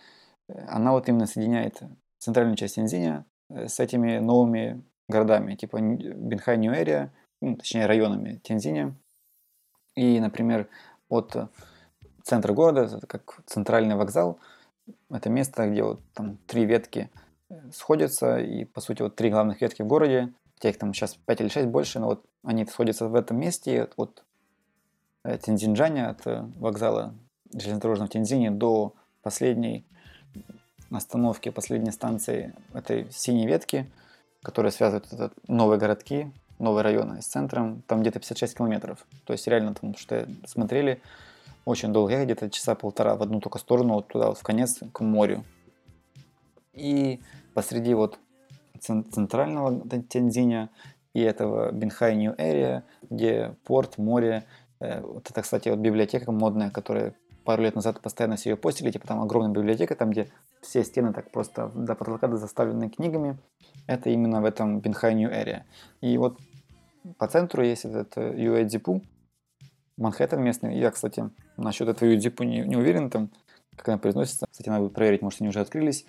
[0.47, 1.81] Э, она вот именно соединяет
[2.19, 7.11] центральную часть Тензиня с этими новыми городами, типа Бинхай Нью Эрия,
[7.41, 8.95] ну, точнее районами Тензиня.
[9.95, 10.69] И, например,
[11.09, 11.35] от
[12.23, 14.39] центра города, как центральный вокзал,
[15.09, 17.09] это место, где вот там три ветки
[17.73, 21.47] сходятся, и, по сути, вот три главных ветки в городе, тех там сейчас 5 или
[21.47, 24.23] 6 больше, но вот они сходятся в этом месте от
[25.23, 27.13] э, Тензинджаня, от э, вокзала
[27.53, 29.85] железнодорожного Тензине до последней
[30.91, 33.89] остановки, последней станции этой синей ветки,
[34.43, 39.05] которая связывает этот новые городки, новые районы с центром, там где-то 56 километров.
[39.25, 41.01] То есть реально там, что смотрели,
[41.65, 44.79] очень долго ехать, где-то часа полтора в одну только сторону, вот туда вот в конец,
[44.91, 45.43] к морю.
[46.73, 47.19] И
[47.53, 48.19] посреди вот
[48.79, 50.69] центрального Тензиня
[51.13, 54.45] и этого Бинхай Нью Эрия, где порт, море.
[54.79, 58.91] Э, вот это, кстати, вот библиотека модная, которая пару лет назад постоянно все ее постили,
[58.91, 60.29] типа там огромная библиотека, там где
[60.61, 63.37] все стены так просто до потолка заставлены книгами.
[63.87, 65.65] Это именно в этом Бинхай Нью Эрия.
[66.01, 66.39] И вот
[67.17, 69.01] по центру есть этот Юэдзипу,
[69.97, 70.77] Манхэттен местный.
[70.77, 73.29] Я, кстати, насчет этого Юэдзипу не, не уверен, там,
[73.75, 74.47] как она произносится.
[74.49, 76.05] Кстати, надо проверить, может, они уже открылись.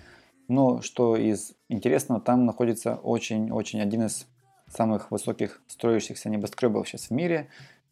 [0.49, 4.27] Но что из интересного, там находится очень-очень один из
[4.69, 7.49] самых высоких строящихся небоскребов сейчас в мире.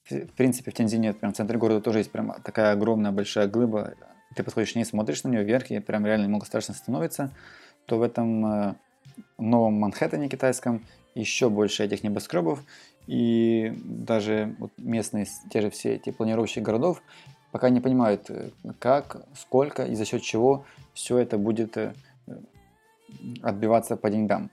[0.08, 3.94] В принципе, в Тензине, прям в центре города тоже есть прям такая огромная большая глыба.
[4.34, 7.30] Ты подходишь не смотришь на нее вверх, и прям реально немного страшно становится.
[7.86, 8.74] То в этом э,
[9.38, 10.84] новом Манхэттене китайском
[11.14, 12.62] еще больше этих небоскребов.
[13.06, 17.02] И даже вот местные, те же все эти планировщики городов,
[17.52, 21.94] пока не понимают, э, как, сколько и за счет чего все это будет э,
[23.42, 24.50] отбиваться по деньгам.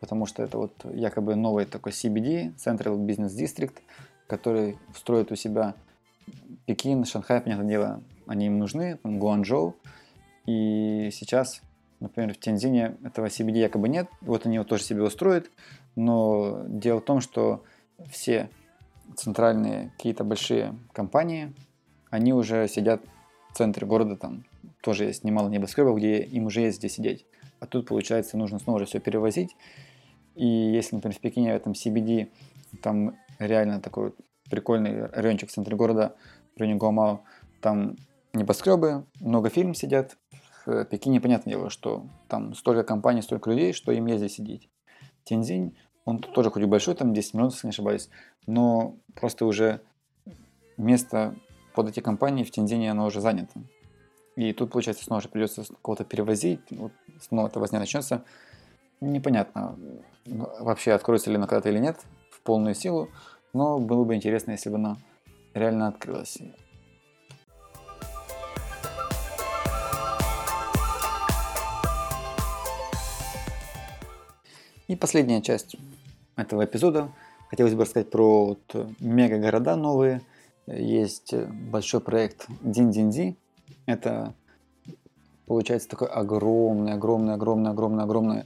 [0.00, 3.74] Потому что это вот якобы новый такой CBD, Central Business District,
[4.26, 5.74] который строит у себя
[6.66, 9.76] Пекин, Шанхай, понятное дело, они им нужны, Гуанчжоу.
[10.46, 11.62] И сейчас,
[12.00, 15.50] например, в Тяньзине этого CBD якобы нет, вот они его тоже себе устроят,
[15.96, 17.62] но дело в том, что
[18.10, 18.48] все
[19.16, 21.52] центральные какие-то большие компании,
[22.08, 23.02] они уже сидят
[23.52, 24.44] в центре города, там
[24.80, 27.26] тоже есть немало небоскребов, где им уже есть где сидеть.
[27.60, 29.54] А тут, получается, нужно снова же все перевозить.
[30.34, 32.30] И если, например, в Пекине, в этом CBD,
[32.82, 34.14] там реально такой
[34.50, 36.16] прикольный райончик в центре города,
[36.56, 37.22] в районе Гуамао,
[37.60, 37.96] там
[38.32, 40.16] небоскребы, много фильм сидят.
[40.66, 44.68] В Пекине, понятное дело, что там столько компаний, столько людей, что им здесь сидеть.
[45.24, 48.08] Тензинь, он тоже хоть и большой, там 10 минут, если не ошибаюсь,
[48.46, 49.80] но просто уже
[50.76, 51.34] место
[51.74, 53.60] под эти компании в Тензине, оно уже занято.
[54.40, 58.24] И тут, получается, снова же придется кого-то перевозить, вот снова эта возня начнется.
[59.02, 59.78] Непонятно,
[60.24, 61.98] вообще откроется ли она когда-то или нет
[62.30, 63.10] в полную силу,
[63.52, 64.96] но было бы интересно, если бы она
[65.52, 66.38] реально открылась.
[74.88, 75.76] И последняя часть
[76.36, 77.12] этого эпизода.
[77.50, 80.22] Хотелось бы рассказать про вот мега-города новые.
[80.66, 83.36] Есть большой проект Дин-Дин-Ди.
[83.86, 84.34] Это
[85.46, 88.44] получается такой огромный, огромный, огромный, огромный, огромный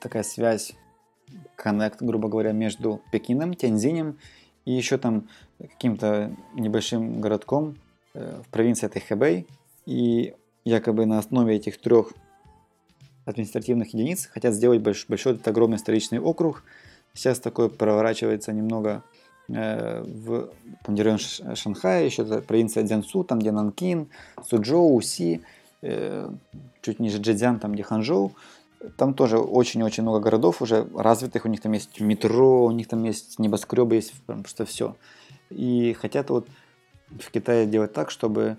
[0.00, 0.74] такая связь,
[1.56, 4.18] коннект, грубо говоря, между Пекином, Тяньзинем
[4.64, 7.76] и еще там каким-то небольшим городком
[8.14, 9.46] э, в провинции Тэхэбэй.
[9.86, 12.12] И якобы на основе этих трех
[13.24, 16.64] административных единиц хотят сделать больш, большой этот огромный столичный округ.
[17.14, 19.02] Сейчас такое проворачивается немного
[19.48, 20.48] в
[20.84, 24.08] там, район Шанхая, еще провинция Дзянсу, там где Нанкин,
[24.44, 25.42] Суджоу, Уси,
[25.82, 26.28] э,
[26.82, 28.32] чуть ниже Джэцзян, там где Ханчжоу.
[28.96, 33.04] Там тоже очень-очень много городов уже развитых, у них там есть метро, у них там
[33.04, 34.96] есть небоскребы, есть просто все.
[35.50, 36.48] И хотят вот
[37.08, 38.56] в Китае делать так, чтобы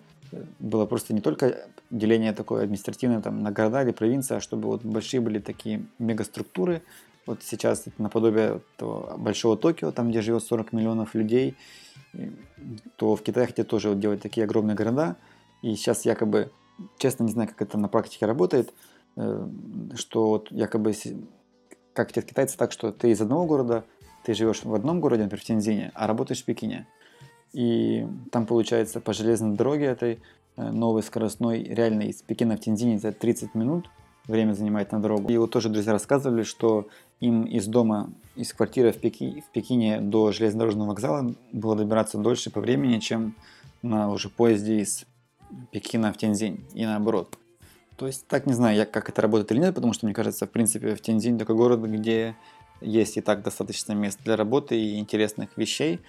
[0.59, 4.83] было просто не только деление такое административное там, на города или провинции, а чтобы вот
[4.83, 6.81] большие были такие мегаструктуры.
[7.27, 11.55] Вот сейчас наподобие того большого Токио, там где живет 40 миллионов людей,
[12.95, 15.17] то в Китае хотят тоже вот делать такие огромные города.
[15.61, 16.51] И сейчас якобы,
[16.97, 18.73] честно не знаю, как это на практике работает,
[19.17, 19.47] Э,
[19.95, 20.93] что вот якобы
[21.93, 23.83] как хотят китайцы так, что ты из одного города,
[24.23, 26.87] ты живешь в одном городе, например, в Тензине, а работаешь в Пекине.
[27.51, 30.21] И там получается по железной дороге этой
[30.55, 33.89] э, новой скоростной, реально из Пекина в Тензине за 30 минут
[34.27, 35.31] время занимает на дорогу.
[35.31, 36.87] И вот тоже друзья рассказывали, что
[37.19, 42.51] им из дома, из квартиры в, Пеки, в Пекине до железнодорожного вокзала было добираться дольше
[42.51, 43.35] по времени, чем
[43.81, 45.05] на уже поезде из
[45.71, 47.37] Пекина в Тензинь и наоборот.
[47.97, 50.45] То есть, так не знаю, я, как это работает или нет, потому что, мне кажется,
[50.45, 52.35] в принципе, в Тензинь такой город, где
[52.79, 55.99] есть и так достаточно мест для работы и интересных вещей.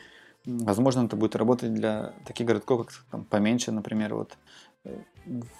[0.44, 4.36] Возможно, это будет работать для таких городков, как там, поменьше, например, вот
[4.84, 4.98] э,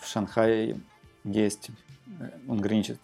[0.01, 0.81] в Шанхае
[1.25, 1.71] есть,
[2.21, 3.01] э, он граничит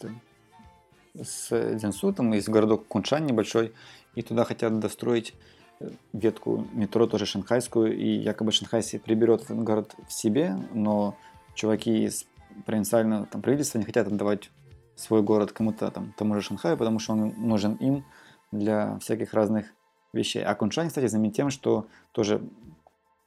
[1.20, 3.72] с Дзянсу, там есть городок Куншань небольшой,
[4.14, 5.34] и туда хотят достроить
[5.80, 11.16] э, ветку метро, тоже шанхайскую, и якобы Шанхай приберет город в себе, но
[11.54, 12.26] чуваки из
[12.66, 14.50] провинциального там, правительства не хотят отдавать
[14.96, 18.04] свой город кому-то там, тому же Шанхаю, потому что он нужен им
[18.52, 19.66] для всяких разных
[20.12, 20.44] вещей.
[20.44, 22.40] А Куншань, кстати, знаменит тем, что тоже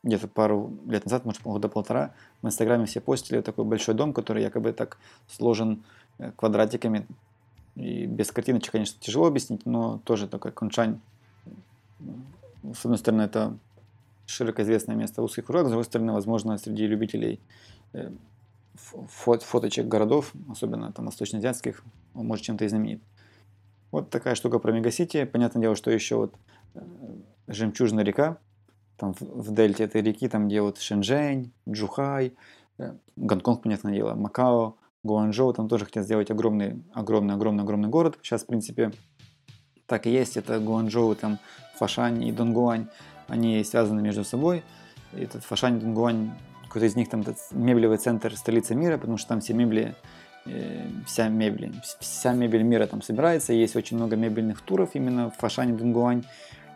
[0.04, 4.44] где-то пару лет назад, может, года полтора, в Инстаграме все постили такой большой дом, который
[4.44, 5.84] якобы так сложен
[6.18, 7.08] э, квадратиками.
[7.78, 11.00] И без картиночек, конечно, тяжело объяснить, но тоже такой Куншань.
[12.74, 13.56] С одной стороны, это
[14.26, 17.40] широко известное место узких кружок, с другой стороны, возможно, среди любителей
[17.94, 18.10] э,
[18.76, 21.84] фоточек городов, особенно там восточноазиатских,
[22.16, 23.02] он может чем-то и знаменит.
[23.92, 25.24] Вот такая штука про Мегасити.
[25.26, 26.36] Понятное дело, что еще вот
[26.74, 26.82] э,
[27.48, 28.40] жемчужная река,
[28.98, 32.34] там в, в дельте этой реки, там где вот Шэньчжэнь, Джухай,
[32.80, 34.78] э, Гонконг, понятное дело, Макао,
[35.08, 38.20] Гуанчжоу, там тоже хотят сделать огромный, огромный, огромный, огромный город.
[38.22, 38.92] Сейчас, в принципе,
[39.88, 40.38] так и есть.
[40.38, 41.40] Это Гуанчжоу, там
[41.78, 42.88] Фашань и Донгуань,
[43.28, 44.64] они связаны между собой.
[45.14, 46.32] И этот Фашань Донгуань,
[46.68, 49.96] какой-то из них там этот меблевый центр столицы мира, потому что там все мебели
[50.50, 55.36] Э, вся мебель, вся мебель мира там собирается, есть очень много мебельных туров именно в
[55.36, 56.24] Фашане, Дунгуань,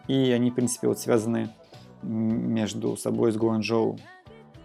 [0.07, 1.49] и они, в принципе, вот связаны
[2.01, 3.97] между собой с Гуанчжоу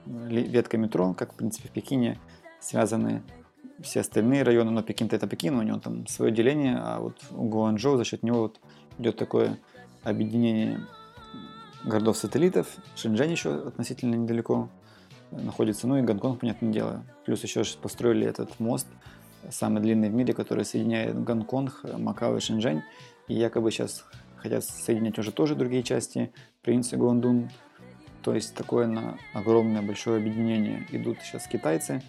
[0.06, 2.18] ветка метро, как, в принципе, в Пекине
[2.60, 3.22] связаны
[3.80, 7.96] все остальные районы, но Пекин-то это Пекин, у него там свое деление, а вот Гуанчжоу
[7.96, 8.60] за счет него вот
[8.98, 9.58] идет такое
[10.02, 10.80] объединение
[11.84, 14.68] городов-сателлитов, Шэньчжэнь еще относительно недалеко
[15.30, 17.04] находится, ну и Гонконг, понятное дело.
[17.24, 18.86] Плюс еще построили этот мост,
[19.50, 22.82] самый длинный в мире, который соединяет Гонконг, Макао и Шэньчжэнь.
[23.28, 24.04] И якобы сейчас
[24.36, 27.50] хотят соединять уже тоже другие части, провинции Гуандун.
[28.22, 32.02] То есть такое на огромное большое объединение идут сейчас китайцы.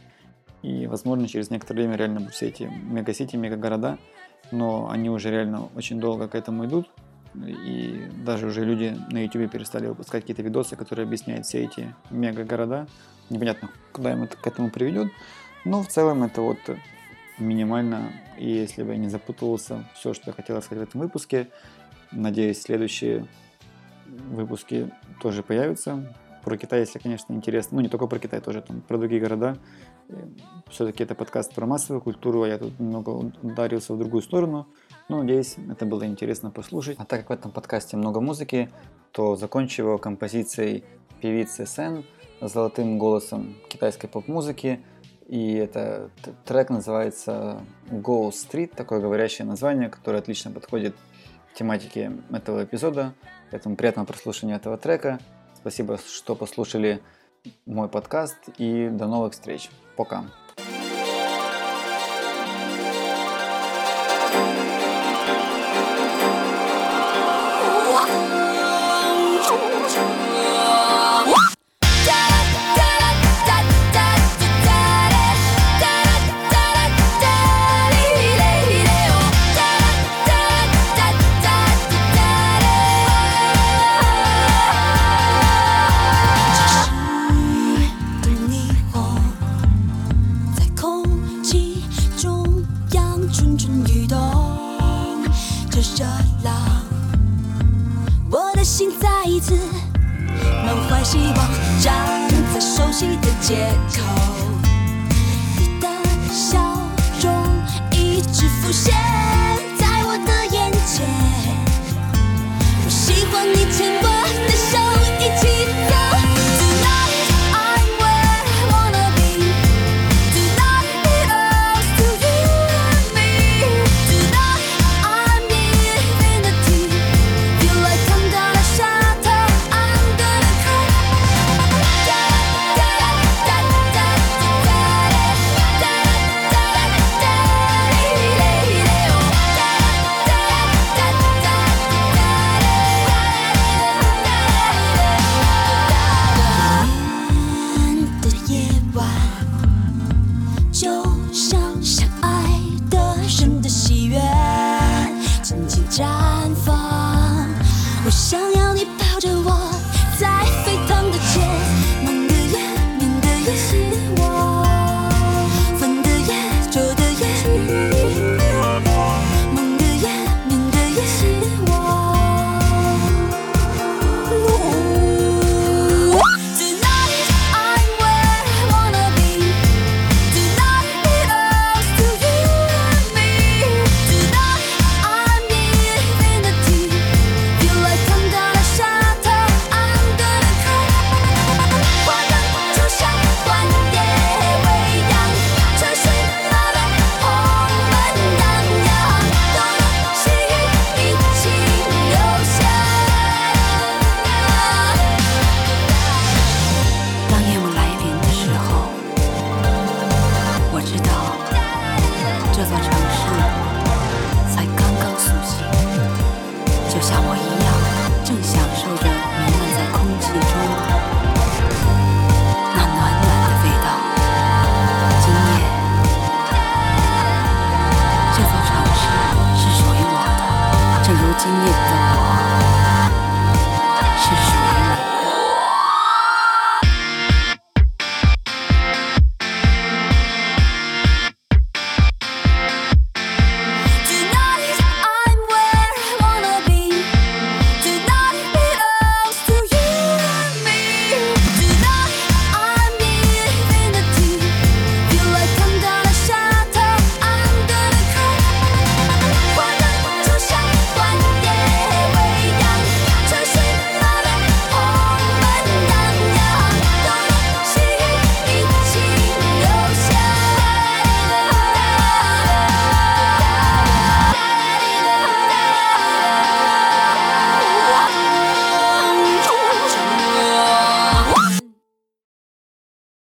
[0.62, 3.97] И, возможно, через некоторое время реально будут все эти мегасити, мегагорода,
[4.51, 6.89] но они уже реально очень долго к этому идут.
[7.36, 12.88] И даже уже люди на YouTube перестали выпускать какие-то видосы, которые объясняют все эти мега-города.
[13.30, 15.12] Непонятно, куда им это к этому приведет.
[15.66, 16.58] Но в целом это вот
[17.38, 18.12] минимально.
[18.38, 21.49] И если бы я не запутался, все, что я хотел сказать в этом выпуске.
[22.12, 23.28] Надеюсь, следующие
[24.08, 24.91] выпуски
[25.22, 26.16] тоже появятся.
[26.48, 27.76] Про Китай, если, конечно, интересно.
[27.76, 29.58] Ну, не только про Китай, тоже там про другие города.
[30.70, 33.10] Все-таки это подкаст про массовую культуру, а я тут немного
[33.41, 34.66] ударился в другую сторону.
[35.10, 36.95] Ну, надеюсь, это было интересно послушать.
[37.00, 38.70] А так как в этом подкасте много музыки,
[39.12, 40.86] то закончу его композицией
[41.20, 42.06] певицы Сен
[42.39, 44.80] с золотым голосом китайской поп-музыки.
[45.28, 46.12] И это
[46.45, 50.95] трек называется Go Street, такое говорящее название, которое отлично подходит
[51.52, 53.16] к тематике этого эпизода.
[53.52, 55.20] Поэтому приятного прослушивания этого трека.
[55.60, 57.01] Спасибо, что послушали
[57.66, 59.70] мой подкаст и до новых встреч.
[59.95, 60.26] Пока.